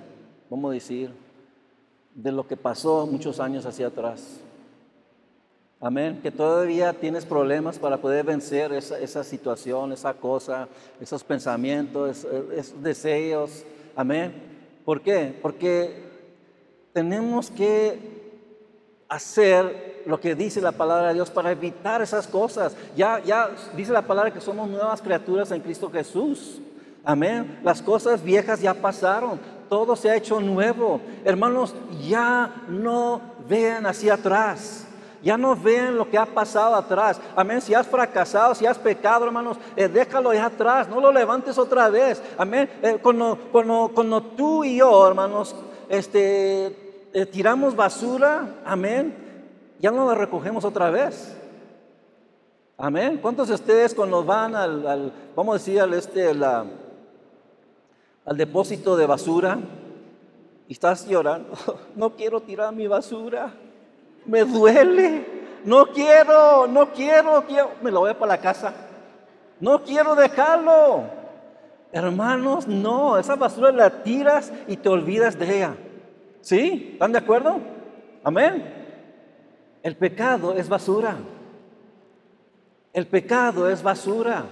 [0.49, 1.13] a decir,
[2.13, 4.39] de lo que pasó muchos años hacia atrás.
[5.79, 6.19] Amén.
[6.21, 10.67] Que todavía tienes problemas para poder vencer esa, situación, esa cosa,
[10.99, 13.63] esos pensamientos, esos, deseos.
[13.95, 14.31] Amén.
[14.85, 15.37] ¿Por qué?
[15.41, 16.05] Porque
[16.93, 18.21] tenemos que
[19.09, 22.75] hacer lo que dice la palabra de Dios para evitar esas cosas.
[22.95, 26.61] Ya, ya dice la palabra que somos nuevas criaturas en Cristo Jesús.
[27.03, 27.59] Amén.
[27.63, 29.39] Las cosas viejas ya pasaron
[29.71, 30.99] todo se ha hecho nuevo.
[31.23, 31.73] Hermanos,
[32.05, 34.85] ya no vean hacia atrás.
[35.23, 37.21] Ya no vean lo que ha pasado atrás.
[37.37, 37.61] Amén.
[37.61, 40.89] Si has fracasado, si has pecado, hermanos, eh, déjalo ya atrás.
[40.89, 42.21] No lo levantes otra vez.
[42.37, 42.69] Amén.
[42.81, 45.55] Eh, cuando, tú y yo, hermanos,
[45.87, 49.15] este, eh, tiramos basura, amén,
[49.79, 51.33] ya no la recogemos otra vez.
[52.77, 53.19] Amén.
[53.21, 56.65] ¿Cuántos de ustedes cuando van al, vamos a decir, al este, la,
[58.25, 59.59] al depósito de basura
[60.67, 61.49] y estás llorando,
[61.95, 63.53] no quiero tirar mi basura,
[64.25, 65.25] me duele,
[65.65, 68.73] no quiero, no quiero, quiero, me lo voy para la casa,
[69.59, 71.03] no quiero dejarlo.
[71.91, 75.75] Hermanos, no, esa basura la tiras y te olvidas de ella.
[76.39, 76.91] ¿Sí?
[76.93, 77.59] ¿Están de acuerdo?
[78.23, 78.81] Amén.
[79.83, 81.17] El pecado es basura.
[82.93, 84.45] El pecado es basura.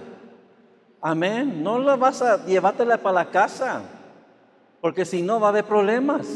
[1.02, 1.62] Amén.
[1.62, 3.82] No la vas a llevártela para la casa,
[4.80, 6.26] porque si no va a haber problemas.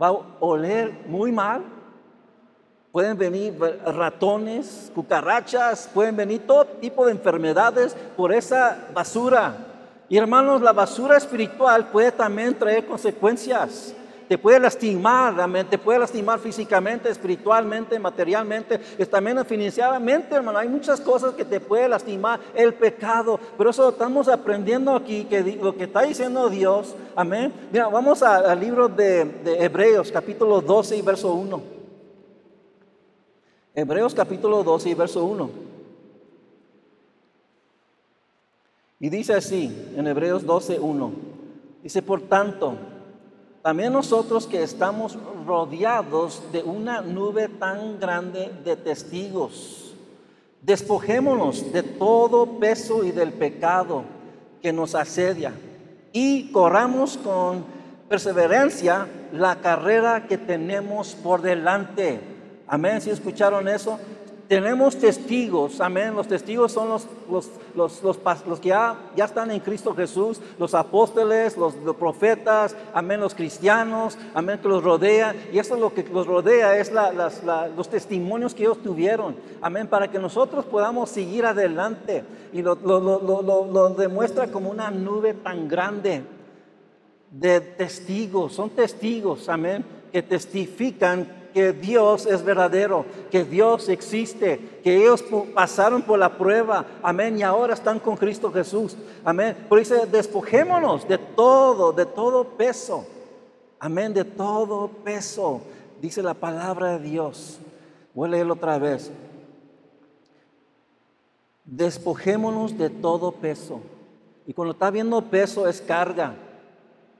[0.00, 1.62] Va a oler muy mal.
[2.92, 9.54] Pueden venir ratones, cucarachas, pueden venir todo tipo de enfermedades por esa basura.
[10.08, 13.94] Y hermanos, la basura espiritual puede también traer consecuencias
[14.28, 15.34] te puede lastimar,
[15.70, 18.78] te puede lastimar físicamente, espiritualmente, materialmente,
[19.10, 20.58] también financieramente, hermano.
[20.58, 25.58] Hay muchas cosas que te puede lastimar el pecado, pero eso estamos aprendiendo aquí, que
[25.60, 27.52] lo que está diciendo Dios, amén.
[27.72, 31.62] Mira, vamos al libro de, de Hebreos, capítulo 12 y verso 1.
[33.74, 35.50] Hebreos capítulo 12 y verso 1.
[39.00, 41.12] Y dice así, en Hebreos 12, 1.
[41.82, 42.74] Dice, por tanto,
[43.62, 49.94] también nosotros que estamos rodeados de una nube tan grande de testigos,
[50.62, 54.04] despojémonos de todo peso y del pecado
[54.62, 55.52] que nos asedia
[56.12, 57.64] y corramos con
[58.08, 62.20] perseverancia la carrera que tenemos por delante.
[62.66, 63.98] Amén, si escucharon eso,
[64.48, 66.14] tenemos testigos, amén.
[66.14, 71.56] Los testigos son los, los, los, que ya, ya, están en Cristo Jesús, los apóstoles,
[71.56, 75.34] los, profetas, amén, los cristianos, amén, que los rodea.
[75.52, 76.90] Y eso es lo que los rodea, es
[77.76, 82.24] los testimonios que ellos tuvieron, amén, para que nosotros podamos seguir adelante.
[82.52, 86.24] Y lo, lo demuestra como una nube tan grande
[87.30, 94.96] de testigos, son testigos, amén, que testifican que Dios es verdadero, que Dios existe, que
[94.96, 99.56] ellos pasaron por la prueba, amén, y ahora están con Cristo Jesús, amén.
[99.68, 103.06] Por eso despojémonos de todo, de todo peso,
[103.78, 105.60] amén, de todo peso,
[106.00, 107.58] dice la palabra de Dios.
[108.14, 109.10] Voy a leerlo otra vez.
[111.64, 113.80] Despojémonos de todo peso.
[114.46, 116.34] Y cuando está viendo peso es carga.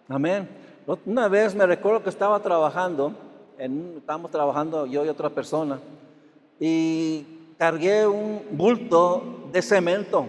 [0.08, 0.48] Amén.
[1.04, 3.12] Una vez me recuerdo que estaba trabajando
[3.58, 5.78] estábamos trabajando yo y otra persona,
[6.60, 7.24] y
[7.58, 10.26] cargué un bulto de cemento.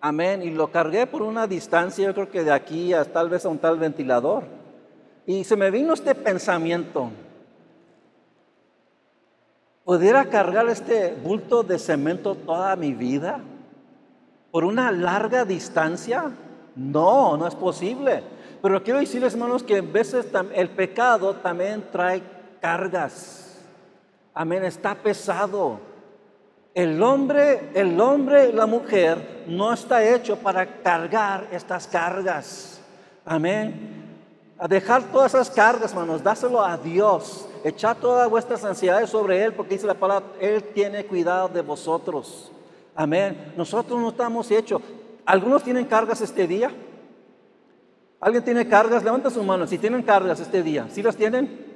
[0.00, 0.42] Amén.
[0.42, 3.48] Y lo cargué por una distancia, yo creo que de aquí a tal vez a
[3.48, 4.44] un tal ventilador.
[5.26, 7.10] Y se me vino este pensamiento.
[9.84, 13.40] ¿Pudiera cargar este bulto de cemento toda mi vida?
[14.50, 16.30] ¿Por una larga distancia?
[16.76, 18.22] No, no es posible.
[18.60, 22.22] Pero quiero decirles, hermanos, que en veces el pecado también trae
[22.60, 23.58] cargas.
[24.34, 25.80] Amén, está pesado.
[26.74, 32.80] El hombre, el hombre, la mujer no está hecho para cargar estas cargas.
[33.24, 34.06] Amén.
[34.58, 37.48] A dejar todas esas cargas, hermanos, dáselo a Dios.
[37.64, 42.50] Echad todas vuestras ansiedades sobre Él, porque dice la palabra, Él tiene cuidado de vosotros.
[42.94, 43.52] Amén.
[43.56, 44.82] Nosotros no estamos hechos.
[45.24, 46.70] ¿Algunos tienen cargas este día?
[48.20, 49.04] ¿Alguien tiene cargas?
[49.04, 50.86] Levanta su mano si tienen cargas este día.
[50.90, 51.66] ¿Sí las tienen?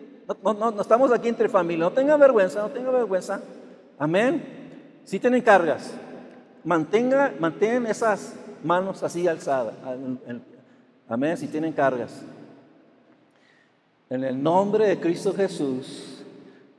[0.42, 1.84] No, no, no estamos aquí entre familia.
[1.84, 3.40] No tenga vergüenza, no tenga vergüenza.
[3.98, 4.42] Amén.
[5.04, 5.92] Si tienen cargas,
[6.64, 9.74] mantenga, mantengan esas manos así alzadas.
[11.08, 11.36] Amén.
[11.36, 12.22] Si tienen cargas.
[14.10, 16.24] En el nombre de Cristo Jesús,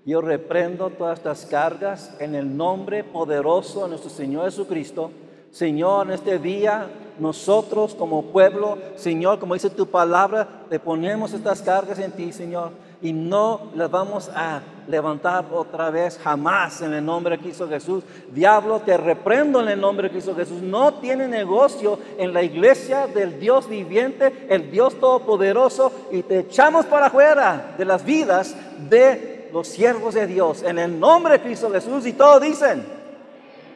[0.05, 5.11] yo reprendo todas estas cargas en el nombre poderoso de nuestro Señor Jesucristo.
[5.49, 6.87] Señor, en este día
[7.19, 12.71] nosotros como pueblo, Señor, como dice tu palabra, le ponemos estas cargas en ti, Señor,
[13.01, 18.03] y no las vamos a levantar otra vez jamás en el nombre de Cristo Jesús.
[18.31, 20.61] Diablo, te reprendo en el nombre de Cristo Jesús.
[20.61, 26.85] No tiene negocio en la iglesia del Dios viviente, el Dios todopoderoso, y te echamos
[26.85, 28.55] para afuera de las vidas
[28.89, 32.05] de los siervos de Dios en el nombre de Cristo Jesús.
[32.05, 32.85] Y todos dicen,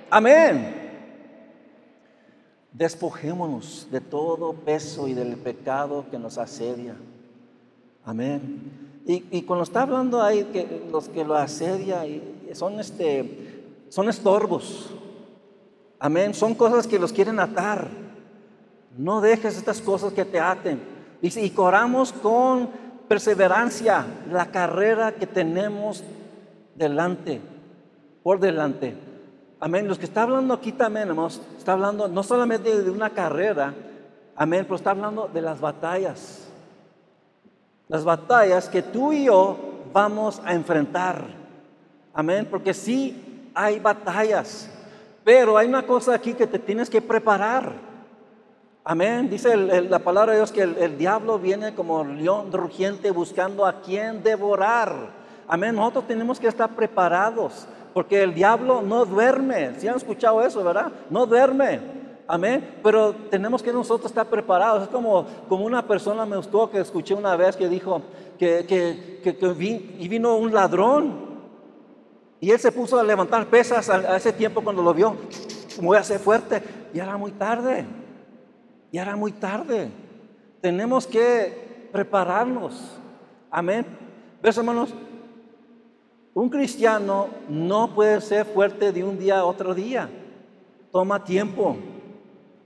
[0.10, 0.87] amén.
[2.78, 6.96] Despojémonos de todo peso y del pecado que nos asedia.
[8.06, 9.02] Amén.
[9.08, 12.04] Y, cuando está hablando ahí que los que lo asedia
[12.54, 14.92] son, este, son estorbos.
[15.98, 16.36] Amén.
[16.36, 17.88] Son cosas que los quieren atar.
[18.96, 20.80] No dejes estas cosas que te aten.
[21.20, 22.70] Y, y corramos con
[23.08, 26.04] perseverancia la carrera que tenemos
[26.76, 27.42] delante,
[28.22, 29.07] por delante.
[29.60, 29.88] Amén.
[29.88, 33.74] Los que está hablando aquí también, hermanos, está hablando no solamente de una carrera,
[34.36, 36.48] amén, pero está hablando de las batallas.
[37.88, 39.58] Las batallas que tú y yo
[39.94, 41.26] vamos a enfrentar.
[42.14, 42.48] Amén.
[42.50, 44.70] Porque sí hay batallas,
[45.24, 47.74] pero hay una cosa aquí que te tienes que preparar.
[48.84, 49.30] Amén.
[49.30, 54.22] Dice la palabra de Dios que el, diablo viene como león rugiente buscando a quien
[54.22, 54.94] devorar.
[55.48, 55.76] Amén.
[55.76, 57.68] Nosotros tenemos que estar preparados.
[57.98, 59.72] Porque el diablo no duerme.
[59.80, 60.92] Si han escuchado eso, ¿verdad?
[61.10, 61.80] No duerme.
[62.28, 62.76] Amén.
[62.84, 64.84] Pero tenemos que nosotros estar preparados.
[64.84, 68.04] Es como, como una persona me gustó que escuché una vez que dijo
[68.38, 71.12] que, que, y vino un ladrón.
[72.40, 75.16] Y él se puso a levantar pesas a, ese tiempo cuando lo vio.
[75.82, 76.62] Voy a ser fuerte.
[76.94, 77.84] Y era muy tarde.
[78.92, 79.90] Y era muy tarde.
[80.62, 82.80] Tenemos que prepararnos.
[83.50, 83.88] Amén.
[84.44, 84.94] ¿Ves, hermanos?
[86.38, 90.08] Un cristiano no puede ser fuerte de un día a otro día.
[90.92, 91.76] Toma tiempo.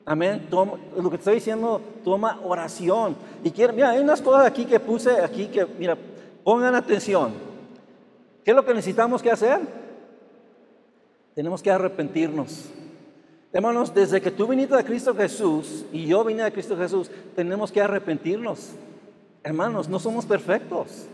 [0.03, 0.45] Amén.
[0.51, 3.15] lo que estoy diciendo, toma oración.
[3.45, 5.97] Y quiero, mira, hay unas cosas aquí que puse aquí que, mira,
[6.43, 7.31] pongan atención.
[8.43, 9.61] ¿Qué es lo que necesitamos que hacer?
[11.33, 12.65] Tenemos que arrepentirnos.
[13.53, 17.71] Hermanos, desde que tú viniste a Cristo Jesús y yo vine a Cristo Jesús, tenemos
[17.71, 18.71] que arrepentirnos.
[19.45, 21.07] Hermanos, no somos perfectos.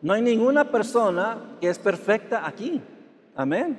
[0.00, 2.80] No hay ninguna persona que es perfecta aquí.
[3.34, 3.78] Amén.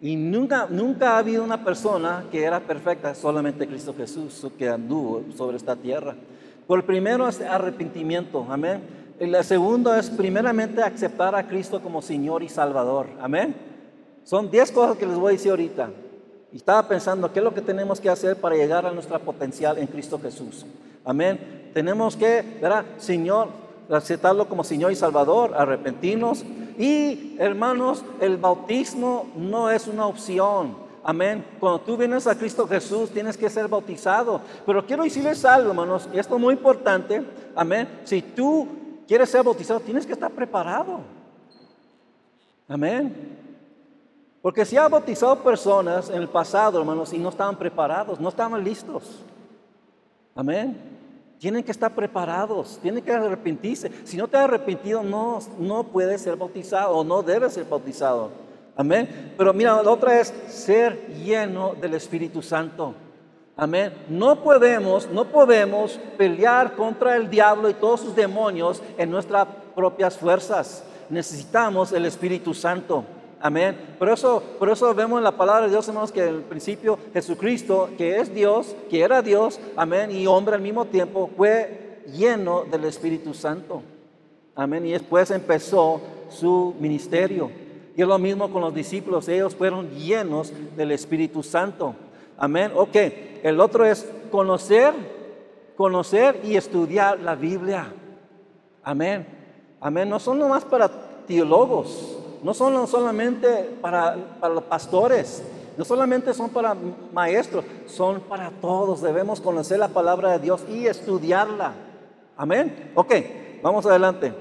[0.00, 5.24] Y nunca, nunca ha habido una persona que era perfecta, solamente Cristo Jesús, que anduvo
[5.36, 6.14] sobre esta tierra.
[6.66, 8.80] Por el primero es arrepentimiento, amén.
[9.18, 13.54] El segundo es primeramente aceptar a Cristo como Señor y Salvador, amén.
[14.24, 15.90] Son diez cosas que les voy a decir ahorita.
[16.52, 19.76] Y estaba pensando, ¿qué es lo que tenemos que hacer para llegar a nuestra potencial
[19.76, 20.64] en Cristo Jesús?
[21.04, 21.70] Amén.
[21.74, 22.84] Tenemos que, ¿verdad?
[22.96, 23.48] Señor,
[23.90, 26.44] aceptarlo como Señor y Salvador, arrepentirnos.
[26.78, 30.76] Y hermanos, el bautismo no es una opción.
[31.02, 31.44] Amén.
[31.58, 34.40] Cuando tú vienes a Cristo Jesús, tienes que ser bautizado.
[34.66, 37.22] Pero quiero decirles algo, hermanos, y esto es muy importante.
[37.54, 37.88] Amén.
[38.04, 38.68] Si tú
[39.08, 41.00] quieres ser bautizado, tienes que estar preparado.
[42.68, 43.38] Amén.
[44.42, 48.62] Porque si ha bautizado personas en el pasado, hermanos, y no estaban preparados, no estaban
[48.62, 49.20] listos.
[50.34, 50.99] Amén.
[51.40, 53.90] Tienen que estar preparados, tienen que arrepentirse.
[54.04, 58.30] Si no te has arrepentido, no, no puedes ser bautizado o no debes ser bautizado.
[58.76, 59.32] Amén.
[59.38, 62.94] Pero mira, la otra es ser lleno del Espíritu Santo.
[63.56, 63.90] Amén.
[64.10, 70.18] No podemos, no podemos pelear contra el diablo y todos sus demonios en nuestras propias
[70.18, 70.84] fuerzas.
[71.08, 73.02] Necesitamos el Espíritu Santo.
[73.42, 73.96] Amén.
[73.98, 76.98] Por eso, por eso vemos en la palabra de Dios, hermanos, que en el principio
[77.14, 82.64] Jesucristo, que es Dios, que era Dios, amén, y hombre al mismo tiempo, fue lleno
[82.64, 83.82] del Espíritu Santo.
[84.54, 84.84] Amén.
[84.84, 87.50] Y después empezó su ministerio.
[87.96, 91.94] Y es lo mismo con los discípulos, ellos fueron llenos del Espíritu Santo.
[92.36, 92.72] Amén.
[92.74, 92.96] Ok,
[93.42, 94.92] el otro es conocer,
[95.76, 97.92] conocer y estudiar la Biblia.
[98.82, 99.26] Amén.
[99.80, 100.08] Amén.
[100.10, 100.88] No son nomás para
[101.26, 102.19] teólogos.
[102.42, 105.42] No son solamente para, para los pastores,
[105.76, 106.76] no solamente son para
[107.12, 109.02] maestros, son para todos.
[109.02, 111.72] Debemos conocer la palabra de Dios y estudiarla.
[112.36, 112.92] Amén.
[112.94, 113.14] Ok,
[113.62, 114.32] vamos adelante.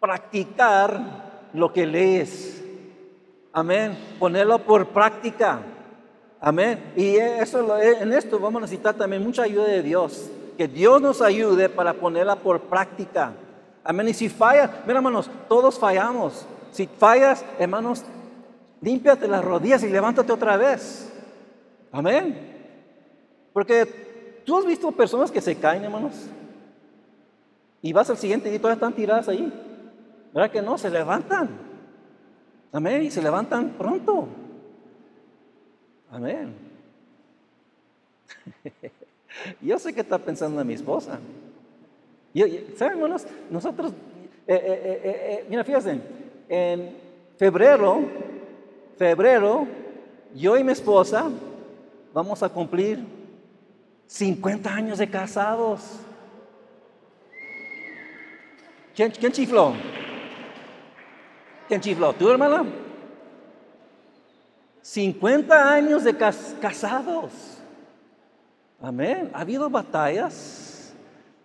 [0.00, 2.62] Practicar lo que lees.
[3.52, 3.96] Amén.
[4.18, 5.60] Ponerlo por práctica.
[6.40, 6.92] Amén.
[6.96, 10.30] Y eso, en esto vamos a necesitar también mucha ayuda de Dios.
[10.58, 13.32] Que Dios nos ayude para ponerla por práctica.
[13.84, 14.08] Amén.
[14.08, 16.46] Y si fallas, mira hermanos, todos fallamos.
[16.72, 18.02] Si fallas, hermanos,
[18.80, 21.12] límpiate las rodillas y levántate otra vez.
[21.92, 22.54] Amén.
[23.52, 26.14] Porque tú has visto personas que se caen, hermanos.
[27.82, 29.52] Y vas al siguiente y todavía están tiradas ahí.
[30.32, 30.78] ¿Verdad que no?
[30.78, 31.50] Se levantan.
[32.72, 33.02] Amén.
[33.02, 34.26] Y se levantan pronto.
[36.10, 36.54] Amén.
[39.60, 41.18] Yo sé que está pensando en mi esposa.
[42.76, 43.26] ¿Saben, hermanos?
[43.50, 43.92] Nosotros,
[44.46, 46.00] eh, eh, eh, mira, fíjense,
[46.48, 46.96] en
[47.38, 48.02] febrero
[48.96, 49.66] febrero,
[50.34, 51.30] yo y mi esposa
[52.12, 53.04] vamos a cumplir
[54.06, 55.80] 50 años de casados.
[58.94, 59.74] ¿Quién, quién chifló?
[61.66, 62.12] ¿Quién chifló?
[62.12, 62.64] ¿Tú, hermana?
[64.82, 67.32] 50 años de casados.
[68.80, 69.30] Amén.
[69.32, 70.73] Ha habido batallas.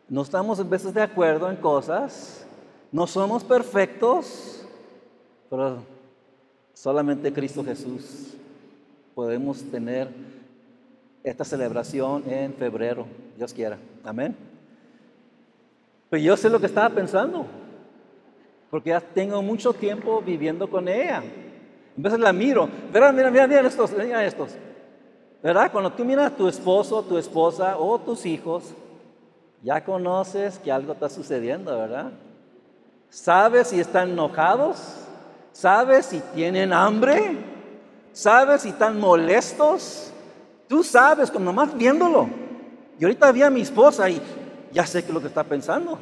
[0.10, 2.45] No estamos en veces de acuerdo en cosas.
[2.91, 4.66] No somos perfectos.
[5.49, 5.84] Pero
[6.80, 8.36] Solamente Cristo Jesús
[9.14, 10.07] podemos tener
[11.26, 13.05] esta celebración en febrero,
[13.36, 13.78] Dios quiera.
[14.01, 14.34] Amén.
[16.10, 17.45] Pues yo sé lo que estaba pensando,
[18.72, 21.18] porque ya tengo mucho tiempo viviendo con ella.
[21.18, 21.24] A
[21.97, 24.55] veces la miro, mira, mira, mira, mira estos, mira estos.
[25.43, 25.74] ¿Verdad?
[25.74, 28.74] Cuando tú miras a tu esposo, tu esposa o tus hijos,
[29.64, 32.12] ya conoces que algo está sucediendo, ¿verdad?
[33.10, 34.99] Sabes si están enojados,
[35.60, 37.36] ¿Sabes si tienen hambre?
[38.14, 40.10] ¿Sabes si están molestos?
[40.70, 42.30] Tú sabes, como nomás viéndolo.
[42.97, 44.22] Y ahorita vi a mi esposa y
[44.72, 45.99] ya sé qué es lo que está pensando.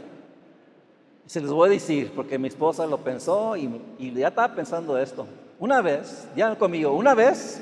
[1.25, 4.53] Y se les voy a decir, porque mi esposa lo pensó y, y ya estaba
[4.53, 5.25] pensando esto.
[5.57, 7.59] Una vez, ya conmigo, una vez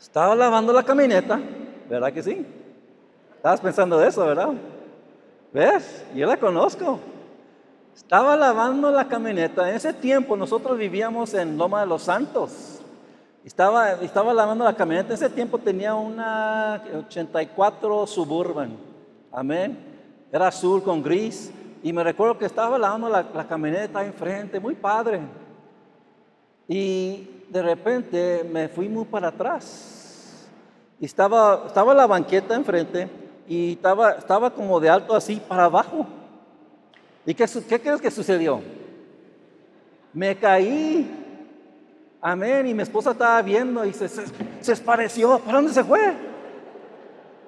[0.00, 1.38] estaba lavando la camioneta,
[1.88, 2.44] ¿verdad que sí?
[3.40, 4.50] Estabas pensando de eso, ¿verdad?
[5.50, 6.04] ¿Ves?
[6.14, 7.00] Yo la conozco.
[7.96, 9.66] Estaba lavando la camioneta.
[9.66, 12.82] En ese tiempo nosotros vivíamos en Loma de los Santos.
[13.42, 15.08] Estaba, estaba lavando la camioneta.
[15.08, 18.76] En ese tiempo tenía una 84 Suburban.
[19.32, 19.78] Amén.
[20.30, 21.50] Era azul con gris.
[21.82, 25.18] Y me recuerdo que estaba lavando la, camioneta enfrente, muy padre.
[26.68, 30.46] Y de repente me fui muy para atrás.
[31.00, 36.06] Estaba, estaba la banqueta enfrente y estaba, estaba como de alto así para abajo.
[37.26, 37.48] ¿Y qué,
[37.80, 38.60] crees que sucedió?
[40.12, 41.10] Me caí.
[42.20, 42.68] Amén.
[42.68, 44.76] Y mi esposa estaba viendo y se, se.
[44.84, 46.12] ¿Para dónde se fue?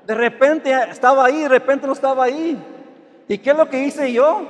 [0.04, 2.60] De repente estaba ahí, de repente no estaba ahí.
[3.28, 4.42] ¿Y qué es lo que hice yo?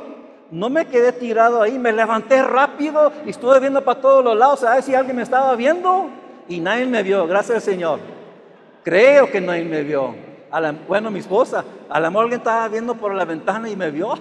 [0.50, 4.64] No me quedé tirado ahí, me levanté rápido y estuve viendo para todos los lados
[4.64, 6.08] a ver si alguien me estaba viendo
[6.48, 8.00] y nadie me vio, gracias al Señor.
[8.82, 10.31] Creo que nadie me vio
[10.86, 14.14] bueno, mi esposa, a lo mejor alguien estaba viendo por la ventana y me vio.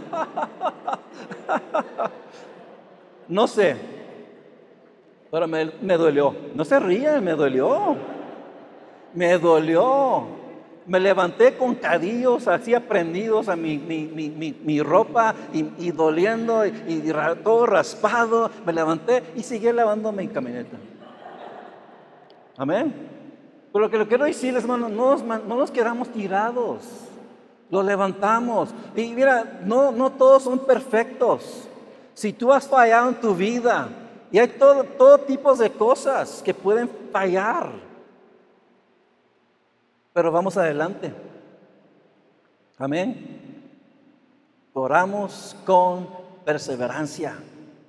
[3.27, 3.75] no sé,
[5.31, 6.35] pero me, dolió.
[6.53, 7.95] No se ríen, me dolió.
[9.13, 10.41] Me dolió.
[10.85, 17.13] Me levanté con cadillos así aprendidos a mi, mi, ropa y, doliendo y,
[17.43, 18.51] todo raspado.
[18.65, 20.77] Me levanté y seguí lavando mi camioneta.
[22.57, 23.10] Amén.
[23.71, 26.83] Pero lo que lo quiero decirles, hermano, no, no nos quedamos tirados.
[27.69, 28.73] Lo levantamos.
[28.95, 31.67] Y mira, no, no todos son perfectos.
[32.13, 33.87] Si tú has fallado en tu vida,
[34.31, 37.69] y hay todo, todo tipo de cosas que pueden fallar.
[40.13, 41.13] Pero vamos adelante.
[42.77, 43.61] Amén.
[44.73, 46.07] Oramos con
[46.45, 47.35] perseverancia.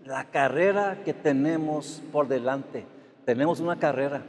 [0.04, 2.84] La carrera que tenemos por delante.
[3.24, 4.22] Tenemos una carrera.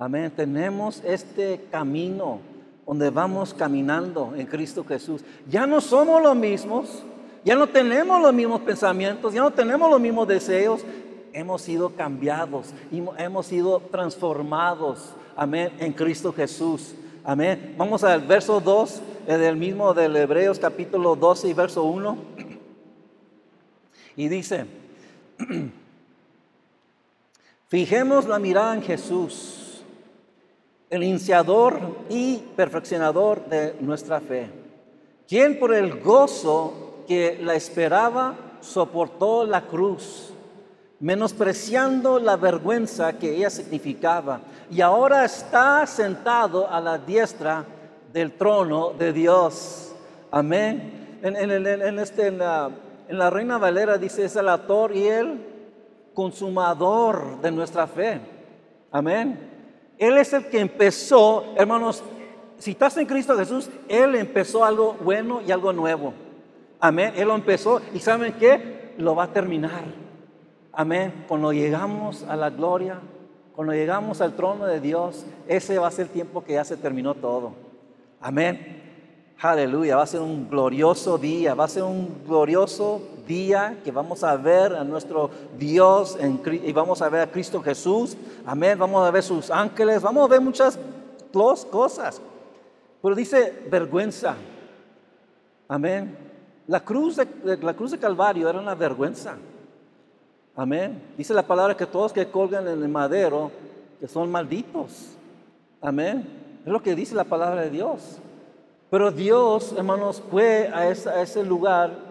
[0.00, 0.30] Amén.
[0.30, 2.38] Tenemos este camino
[2.86, 5.24] donde vamos caminando en Cristo Jesús.
[5.50, 7.02] Ya no somos los mismos,
[7.44, 10.82] ya no tenemos los mismos pensamientos, ya no tenemos los mismos deseos.
[11.32, 12.72] Hemos sido cambiados,
[13.18, 15.14] hemos sido transformados.
[15.36, 15.72] Amén.
[15.80, 16.94] En Cristo Jesús.
[17.24, 17.74] Amén.
[17.76, 22.16] Vamos al verso 2 eh, del mismo del Hebreos capítulo 12 y verso 1.
[24.14, 24.64] Y dice,
[27.68, 29.67] fijemos la mirada en Jesús
[30.90, 34.48] el iniciador y perfeccionador de nuestra fe,
[35.26, 40.32] quien por el gozo que la esperaba soportó la cruz,
[41.00, 47.64] menospreciando la vergüenza que ella significaba, y ahora está sentado a la diestra
[48.12, 49.92] del trono de Dios.
[50.30, 51.18] Amén.
[51.22, 52.70] En, este, en, la,
[53.08, 55.46] en la Reina Valera dice, es el autor y el
[56.14, 58.20] consumador de nuestra fe.
[58.90, 59.57] Amén.
[59.98, 62.02] Él es el que empezó, hermanos,
[62.58, 66.12] si estás en Cristo Jesús, Él empezó algo bueno y algo nuevo.
[66.80, 67.12] Amén.
[67.16, 68.94] Él lo empezó y ¿saben qué?
[68.98, 69.84] Lo va a terminar.
[70.72, 71.24] Amén.
[71.26, 73.00] Cuando llegamos a la gloria,
[73.54, 76.76] cuando llegamos al trono de Dios, ese va a ser el tiempo que ya se
[76.76, 77.52] terminó todo.
[78.20, 78.82] Amén.
[79.40, 79.96] Aleluya.
[79.96, 81.54] Va a ser un glorioso día.
[81.54, 86.18] Va a ser un glorioso día que vamos a ver a nuestro Dios
[86.64, 88.16] y vamos a ver a Cristo Jesús.
[88.44, 88.76] Amén.
[88.76, 90.02] Vamos a ver sus ángeles.
[90.02, 90.76] Vamos a ver muchas
[91.70, 92.20] cosas.
[93.00, 94.34] Pero dice vergüenza.
[95.68, 96.16] Amén.
[96.66, 99.36] La cruz de, la cruz de Calvario era una vergüenza.
[100.56, 101.00] Amén.
[101.16, 103.52] Dice la palabra que todos que colgan en el madero,
[104.00, 105.10] que son malditos.
[105.80, 106.26] Amén.
[106.66, 108.18] Es lo que dice la palabra de Dios.
[108.90, 112.07] Pero Dios, hermanos, fue a ese lugar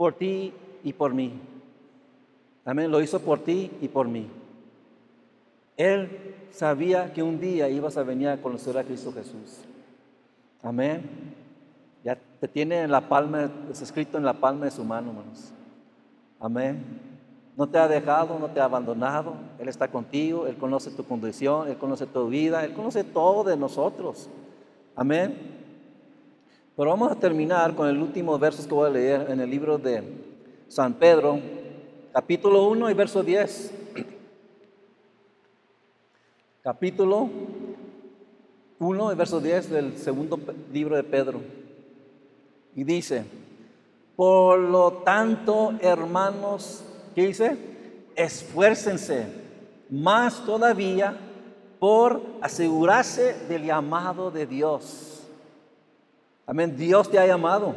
[0.00, 0.50] por ti
[0.82, 1.38] y por mí.
[2.64, 2.90] Amén.
[2.90, 4.28] Lo hizo por ti y por mí.
[5.76, 9.58] Él sabía que un día ibas a venir a conocer a Cristo Jesús.
[10.62, 11.02] Amén.
[12.02, 15.52] Ya te tiene en la palma, es escrito en la palma de su mano, hermanos.
[16.40, 16.82] Amén.
[17.54, 19.34] No te ha dejado, no te ha abandonado.
[19.58, 23.54] Él está contigo, Él conoce tu condición, Él conoce tu vida, Él conoce todo de
[23.54, 24.30] nosotros.
[24.96, 25.59] Amén.
[26.80, 29.76] Pero vamos a terminar con el último verso que voy a leer en el libro
[29.76, 30.02] de
[30.66, 31.38] San Pedro,
[32.10, 33.70] capítulo 1 y verso 10.
[36.62, 37.28] Capítulo
[38.78, 40.40] 1, verso 10 del segundo
[40.72, 41.42] libro de Pedro.
[42.74, 43.26] Y dice,
[44.16, 46.82] por lo tanto, hermanos,
[47.14, 47.58] ¿qué dice?
[48.16, 49.26] Esfuércense
[49.90, 51.14] más todavía
[51.78, 55.19] por asegurarse del llamado de Dios.
[56.50, 57.76] Amén, Dios te ha llamado.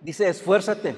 [0.00, 0.96] Dice, esfuérzate.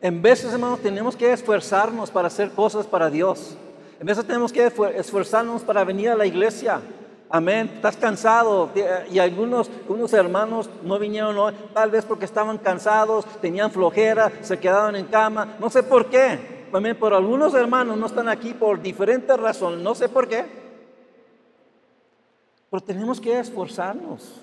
[0.00, 3.56] En veces, hermanos, tenemos que esforzarnos para hacer cosas para Dios.
[3.98, 6.80] En veces tenemos que esforzarnos para venir a la iglesia.
[7.28, 7.72] Amén.
[7.74, 8.70] Estás cansado.
[9.10, 14.60] Y algunos unos hermanos no vinieron hoy, tal vez porque estaban cansados, tenían flojera, se
[14.60, 15.56] quedaron en cama.
[15.58, 16.68] No sé por qué.
[16.72, 16.96] Amén.
[17.00, 19.80] Pero algunos hermanos no están aquí por diferentes razones.
[19.80, 20.44] No sé por qué.
[22.70, 24.41] Pero tenemos que esforzarnos.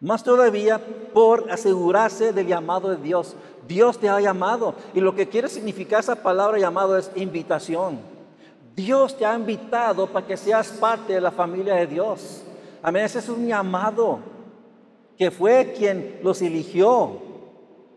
[0.00, 0.80] Más todavía
[1.12, 3.34] por asegurarse del llamado de Dios.
[3.66, 4.74] Dios te ha llamado.
[4.94, 7.98] Y lo que quiere significar esa palabra llamado es invitación.
[8.76, 12.44] Dios te ha invitado para que seas parte de la familia de Dios.
[12.80, 14.20] Amén, ese es un llamado
[15.16, 17.20] que fue quien los eligió.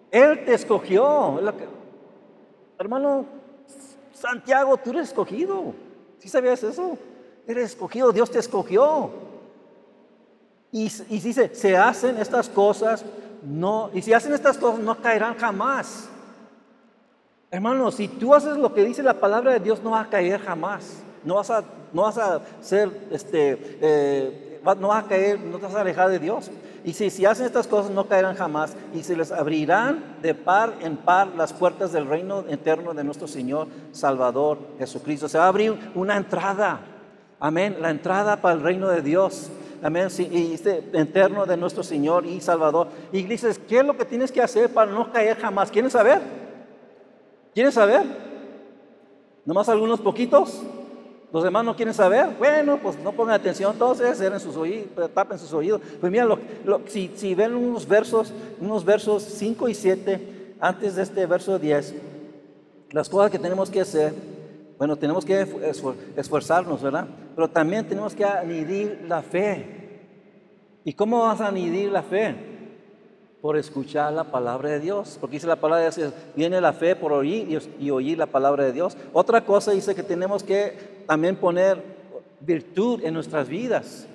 [0.10, 1.40] Él te escogió.
[2.80, 3.26] Hermano
[4.12, 5.74] Santiago, tú eres escogido.
[6.18, 6.98] ¿Sí sabías eso?
[7.48, 9.12] Eres escogido, Dios te escogió.
[10.72, 13.04] Y, y dice, se hacen estas cosas,
[13.44, 16.08] no, y si hacen estas cosas, no caerán jamás.
[17.50, 20.40] Hermano, si tú haces lo que dice la palabra de Dios, no vas a caer
[20.40, 21.04] jamás.
[21.24, 25.66] No vas a, no vas a ser, este, eh, no vas a caer, no te
[25.66, 26.50] vas a alejar de Dios.
[26.84, 28.74] Y si, si hacen estas cosas, no caerán jamás.
[28.94, 33.28] Y se les abrirán de par en par las puertas del reino eterno de nuestro
[33.28, 35.28] Señor Salvador Jesucristo.
[35.28, 36.80] Se va a abrir una entrada.
[37.40, 37.78] Amén.
[37.82, 39.52] La entrada para el reino de Dios.
[39.84, 40.08] Amén.
[40.20, 42.88] y este eterno de nuestro Señor y Salvador.
[43.12, 45.72] Y dices, ¿qué es lo que tienes que hacer para no caer jamás?
[45.72, 46.22] ¿Quieren saber?
[47.54, 48.04] ¿Quieren saber?
[49.46, 50.62] ¿Nomás algunos poquitos?
[51.34, 52.28] ¿Los demás no quieren saber?
[52.38, 55.82] Bueno, pues no pongan atención, todos cierren sus oídos, tapen sus oídos.
[56.00, 56.28] Pues mira,
[56.88, 61.96] si, si, ven unos versos, unos versos 5 y 7, antes de este verso 10,
[62.92, 64.14] las cosas que tenemos que hacer,
[64.82, 65.46] bueno, tenemos que
[66.16, 67.06] esforzarnos, ¿verdad?
[67.36, 69.64] Pero también tenemos que anidir la fe.
[70.84, 72.36] ¿Y cómo vas a anidir la fe?
[73.42, 75.20] por escuchar la palabra de Dios.
[75.22, 78.64] Porque dice la palabra de Dios, viene la fe por oír y, oír la palabra
[78.64, 78.98] de Dios.
[79.14, 81.84] Otra cosa dice que tenemos que también poner
[82.40, 84.08] virtud en nuestras vidas.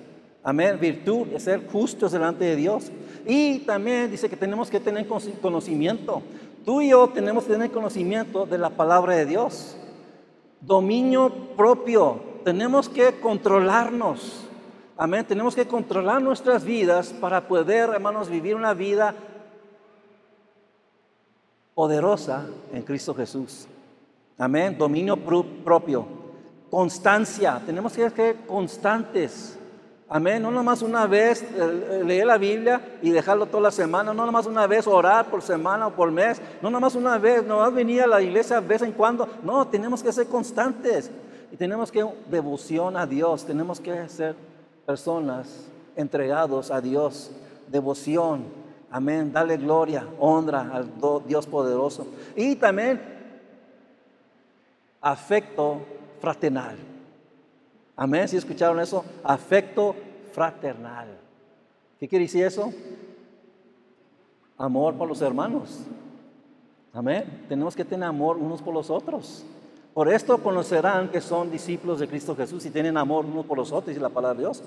[0.43, 2.91] Amén, virtud es ser justos delante de Dios.
[3.25, 5.07] Y también dice que tenemos que tener
[5.41, 6.21] conocimiento.
[6.65, 9.77] Tú y yo tenemos que tener conocimiento de la palabra de Dios.
[10.61, 12.19] Dominio propio.
[12.43, 14.45] Tenemos que controlarnos.
[14.97, 15.25] Amén.
[15.25, 19.13] Tenemos que controlar nuestras vidas para poder, hermanos, vivir una vida
[21.75, 23.67] poderosa en Cristo Jesús.
[24.37, 24.77] Amén.
[24.77, 26.07] Dominio propio.
[26.69, 27.61] Constancia.
[27.65, 29.56] Tenemos que ser constantes.
[30.09, 30.41] Amén.
[30.41, 34.13] No nomás una vez eh, leer la Biblia y dejarlo toda la semana.
[34.13, 36.41] No nomás una vez orar por semana o por mes.
[36.61, 37.43] No nomás una vez.
[37.43, 39.27] No nomás venir a la iglesia de vez en cuando.
[39.43, 41.11] No, tenemos que ser constantes.
[41.51, 43.45] Y tenemos que devoción a Dios.
[43.45, 44.35] Tenemos que ser
[44.85, 47.31] personas entregados a Dios.
[47.67, 48.45] Devoción.
[48.89, 49.33] Amén.
[49.33, 50.87] Dale gloria, honra al
[51.27, 52.07] Dios poderoso.
[52.33, 53.01] Y también
[55.01, 55.81] afecto
[56.21, 56.77] fraternal.
[57.97, 58.27] Amén.
[58.27, 59.03] ¿Si escucharon eso?
[59.23, 59.95] Afecto
[60.31, 61.07] fraternal.
[61.99, 62.71] ¿Qué quiere decir eso?
[64.55, 65.79] Amor por los hermanos.
[66.93, 67.45] Amén.
[67.49, 69.43] Tenemos que tener amor unos por los otros.
[69.95, 73.71] Por esto conocerán que son discípulos de Cristo Jesús y tienen amor unos por los
[73.71, 74.61] otros, y la palabra de Dios.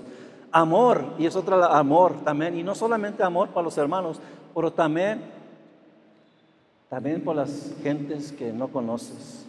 [0.51, 4.21] Amor, y es otra amor también, y no solamente amor para los hermanos,
[4.53, 5.23] pero también,
[6.89, 9.47] también por las gentes que no conoces.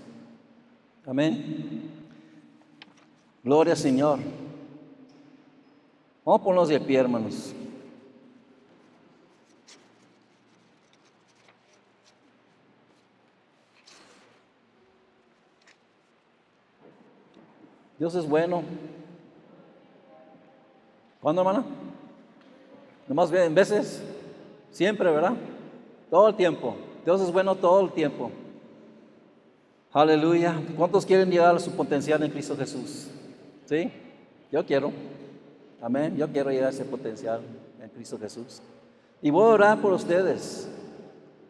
[1.08, 2.01] Amén.
[3.44, 4.20] Gloria al Señor.
[6.24, 7.54] Vamos a ponernos de pie, hermanos.
[17.98, 18.64] Dios es bueno.
[21.22, 21.64] ¿Cuándo, hermana?
[23.08, 24.02] Nomás veces,
[24.72, 25.34] siempre, ¿verdad?
[26.10, 26.76] Todo el tiempo.
[27.06, 28.32] Dios es bueno todo el tiempo.
[29.94, 30.56] Aleluya.
[30.78, 33.10] ¿Cuántos quieren llegar a su potencial en Cristo Jesús?
[33.72, 33.90] ¿Sí?
[34.52, 34.92] Yo quiero.
[35.82, 36.18] Amén.
[36.18, 37.40] Yo quiero llegar a ese potencial
[37.82, 38.62] en Cristo Jesús.
[39.22, 40.70] Y voy a orar por ustedes.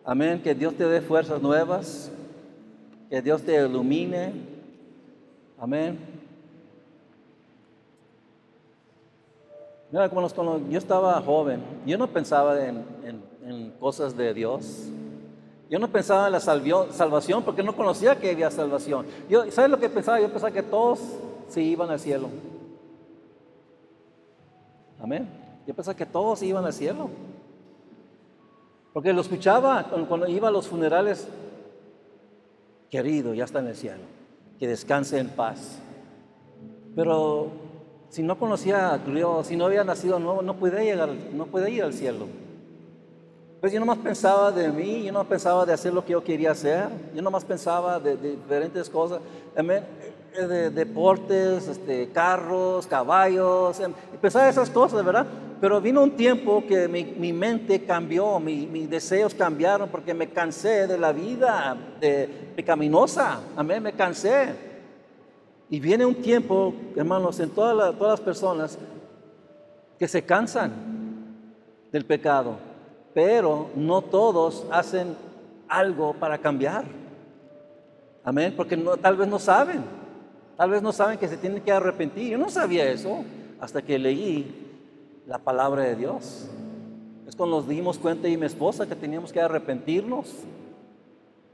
[0.05, 0.39] Amén.
[0.39, 2.11] Que Dios te dé fuerzas nuevas.
[3.09, 4.33] Que Dios te ilumine.
[5.59, 5.97] Amén.
[9.91, 14.89] Mira, cuando yo estaba joven, yo no pensaba en, cosas de Dios.
[15.71, 19.07] Yo no pensaba en la salvación porque no conocía que había salvación.
[19.49, 20.21] ¿Sabes lo que pensaba?
[20.21, 20.99] Yo pensaba que todos
[21.51, 22.29] se iban al cielo.
[25.01, 25.27] Amén.
[25.67, 27.09] Yo pensaba que todos iban al cielo.
[28.93, 31.27] Porque lo escuchaba cuando, iba a los funerales.
[32.89, 34.03] Querido, ya está en el cielo.
[34.59, 35.79] Que descanse en paz.
[36.95, 37.49] Pero
[38.09, 41.71] si no conocía a Dios, si no había nacido nuevo, no puede llegar, no puede
[41.71, 42.27] ir al cielo.
[43.61, 46.51] Pues yo nomás pensaba de mí, yo no pensaba de hacer lo que yo quería
[46.51, 49.21] hacer, yo nomás pensaba de, diferentes cosas.
[49.55, 49.83] Amén
[50.31, 55.25] de deportes, este, carros, caballos, em, pensaba esas cosas, ¿verdad?
[55.59, 60.97] Pero vino un tiempo que mi, mente cambió, mis deseos cambiaron porque me cansé de
[60.97, 64.55] la vida de, pecaminosa, amén, me cansé.
[65.69, 68.77] Y viene un tiempo, hermanos, en todas las personas
[69.99, 70.71] que se cansan
[71.91, 72.55] del pecado,
[73.13, 75.15] pero no todos hacen
[75.67, 76.85] algo para cambiar.
[78.23, 80.00] Amén, porque tal vez no saben.
[80.57, 82.29] Tal vez no saben que se tienen que arrepentir.
[82.31, 83.23] Yo no sabía eso
[83.59, 84.71] hasta que leí
[85.27, 86.49] la palabra de Dios.
[87.27, 90.27] Es cuando nos dimos cuenta y mi esposa que teníamos que arrepentirnos,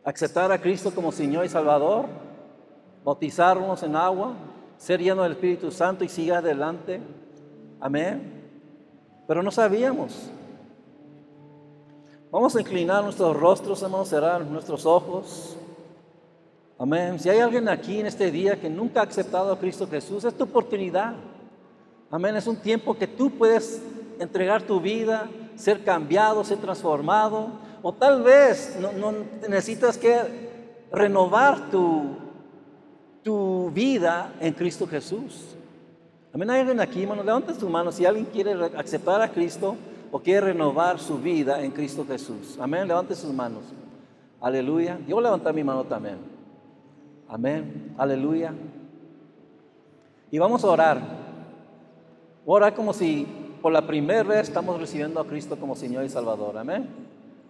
[0.03, 2.05] aceptar a Cristo como Señor y Salvador,
[3.03, 4.33] bautizarnos en agua,
[4.77, 6.99] ser lleno del Espíritu Santo y siga adelante.
[7.79, 8.49] Amén.
[9.27, 10.31] Pero no sabíamos.
[12.31, 15.57] Vamos a inclinar nuestros rostros, a cerrar nuestros ojos.
[16.79, 17.19] Amén.
[17.19, 20.33] Si hay alguien aquí en este día que nunca ha aceptado a Cristo Jesús, es
[20.35, 21.13] tu oportunidad.
[22.11, 22.35] Amén.
[22.35, 23.81] Es un tiempo que tú puedes
[24.19, 27.49] entregar tu vida, ser cambiado, ser transformado.
[27.81, 29.11] O tal vez no,
[29.49, 32.15] necesitas que renovar tu,
[33.23, 35.55] tu vida en Cristo Jesús.
[36.31, 36.51] Amén.
[36.51, 37.91] Hay alguien aquí, hermano, levanta tu mano.
[37.91, 39.75] Si alguien quiere aceptar a Cristo
[40.11, 42.55] o quiere renovar su vida en Cristo Jesús.
[42.59, 42.87] Amén.
[42.87, 43.63] Levante sus manos.
[44.39, 44.99] Aleluya.
[45.07, 46.36] Yo voy a levantar mi mano también.
[47.29, 47.93] Amén.
[47.97, 48.53] Aleluya.
[50.31, 51.01] Y vamos a orar.
[52.45, 53.27] Orar como si
[53.61, 56.57] por la primera vez estamos recibiendo a Cristo como Señor y Salvador.
[56.57, 56.87] Amén.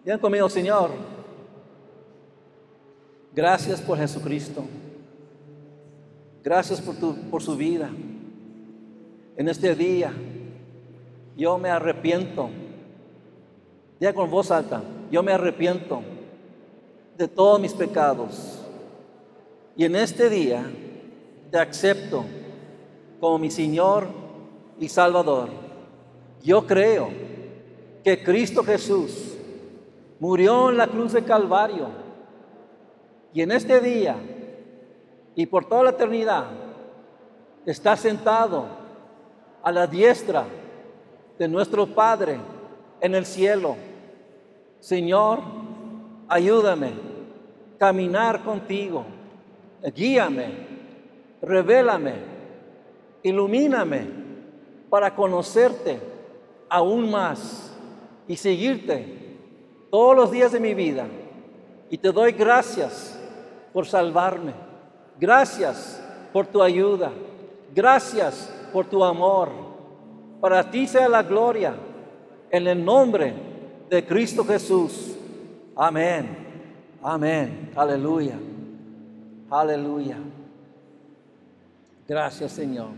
[0.03, 0.89] Digan conmigo, Señor.
[3.36, 4.63] Gracias por Jesucristo.
[6.43, 7.89] Gracias por, tu, por su vida.
[9.36, 10.11] En este día,
[11.36, 12.49] yo me arrepiento.
[13.99, 16.01] Diga con voz alta, yo me arrepiento
[17.17, 18.57] de todos mis pecados
[19.78, 20.65] y en este día
[21.51, 22.25] te acepto
[23.19, 24.07] como mi Señor
[24.80, 25.49] y Salvador.
[26.43, 27.09] Yo creo
[28.03, 29.38] que Cristo Jesús
[30.19, 31.89] murió en la cruz de Calvario.
[33.34, 34.15] Y en este día
[35.36, 36.45] y por toda la eternidad
[37.63, 38.65] está sentado
[39.61, 40.45] a la diestra
[41.38, 42.39] de nuestro Padre
[42.99, 43.75] en el cielo.
[44.80, 45.39] Señor,
[46.28, 49.05] ayúdame a caminar contigo
[49.95, 50.51] guíame,
[51.41, 52.13] revélame,
[53.23, 54.07] ilumíname
[54.89, 55.99] para conocerte
[56.69, 57.75] aún más
[58.28, 59.17] y seguirte
[59.89, 61.07] todos los días de mi vida.
[61.89, 63.17] Y te doy gracias
[63.73, 64.53] por salvarme.
[65.19, 66.03] Gracias
[66.34, 67.11] por tu ayuda.
[67.73, 69.49] Gracias por tu amor.
[70.41, 71.75] Para ti sea la gloria
[72.49, 73.34] en el nombre
[73.89, 75.15] de Cristo Jesús.
[75.75, 76.45] Amén.
[77.01, 77.71] Amén.
[77.75, 78.38] Aleluya.
[79.49, 80.17] Aleluya.
[82.07, 82.89] Gracias Señor.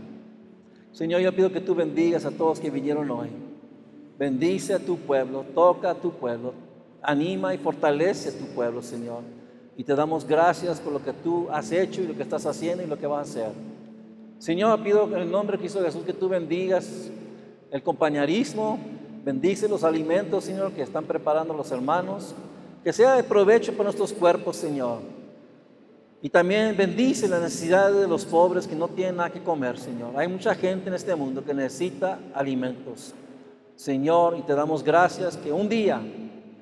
[0.92, 3.28] Señor, yo pido que tú bendigas a todos que vinieron hoy.
[4.18, 6.52] Bendice a tu pueblo, toca a tu pueblo,
[7.00, 9.22] anima y fortalece a tu pueblo, Señor.
[9.76, 12.82] Y te damos gracias por lo que tú has hecho y lo que estás haciendo
[12.82, 13.52] y lo que vas a hacer.
[14.38, 17.10] Señor, pido en el nombre de Cristo Jesús que tú bendigas
[17.70, 18.78] el compañerismo,
[19.24, 22.34] bendice los alimentos, Señor, que están preparando los hermanos,
[22.82, 25.19] que sea de provecho para nuestros cuerpos, Señor.
[26.22, 30.12] Y también bendice la necesidad de los pobres que no tienen nada que comer, Señor.
[30.16, 33.14] Hay mucha gente en este mundo que necesita alimentos.
[33.74, 36.02] Señor, y te damos gracias que un día,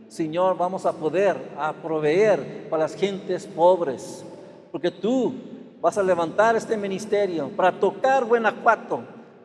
[0.06, 4.24] Señor, vamos a poder a proveer para las gentes pobres,
[4.70, 5.34] porque tú
[5.80, 9.00] vas a levantar este ministerio para tocar Guanajuato,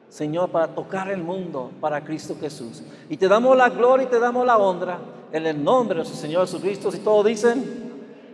[0.10, 2.84] Señor, para tocar el mundo para Cristo Jesús.
[3.10, 5.00] Y te damos la gloria y te damos la honra
[5.32, 6.92] en el nombre de nuestro Señor Jesucristo.
[6.92, 7.93] Si todos dicen,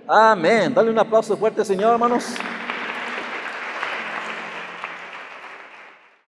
[0.09, 0.73] amén.
[0.73, 2.25] Dale un aplauso fuerte, Señor, hermanos.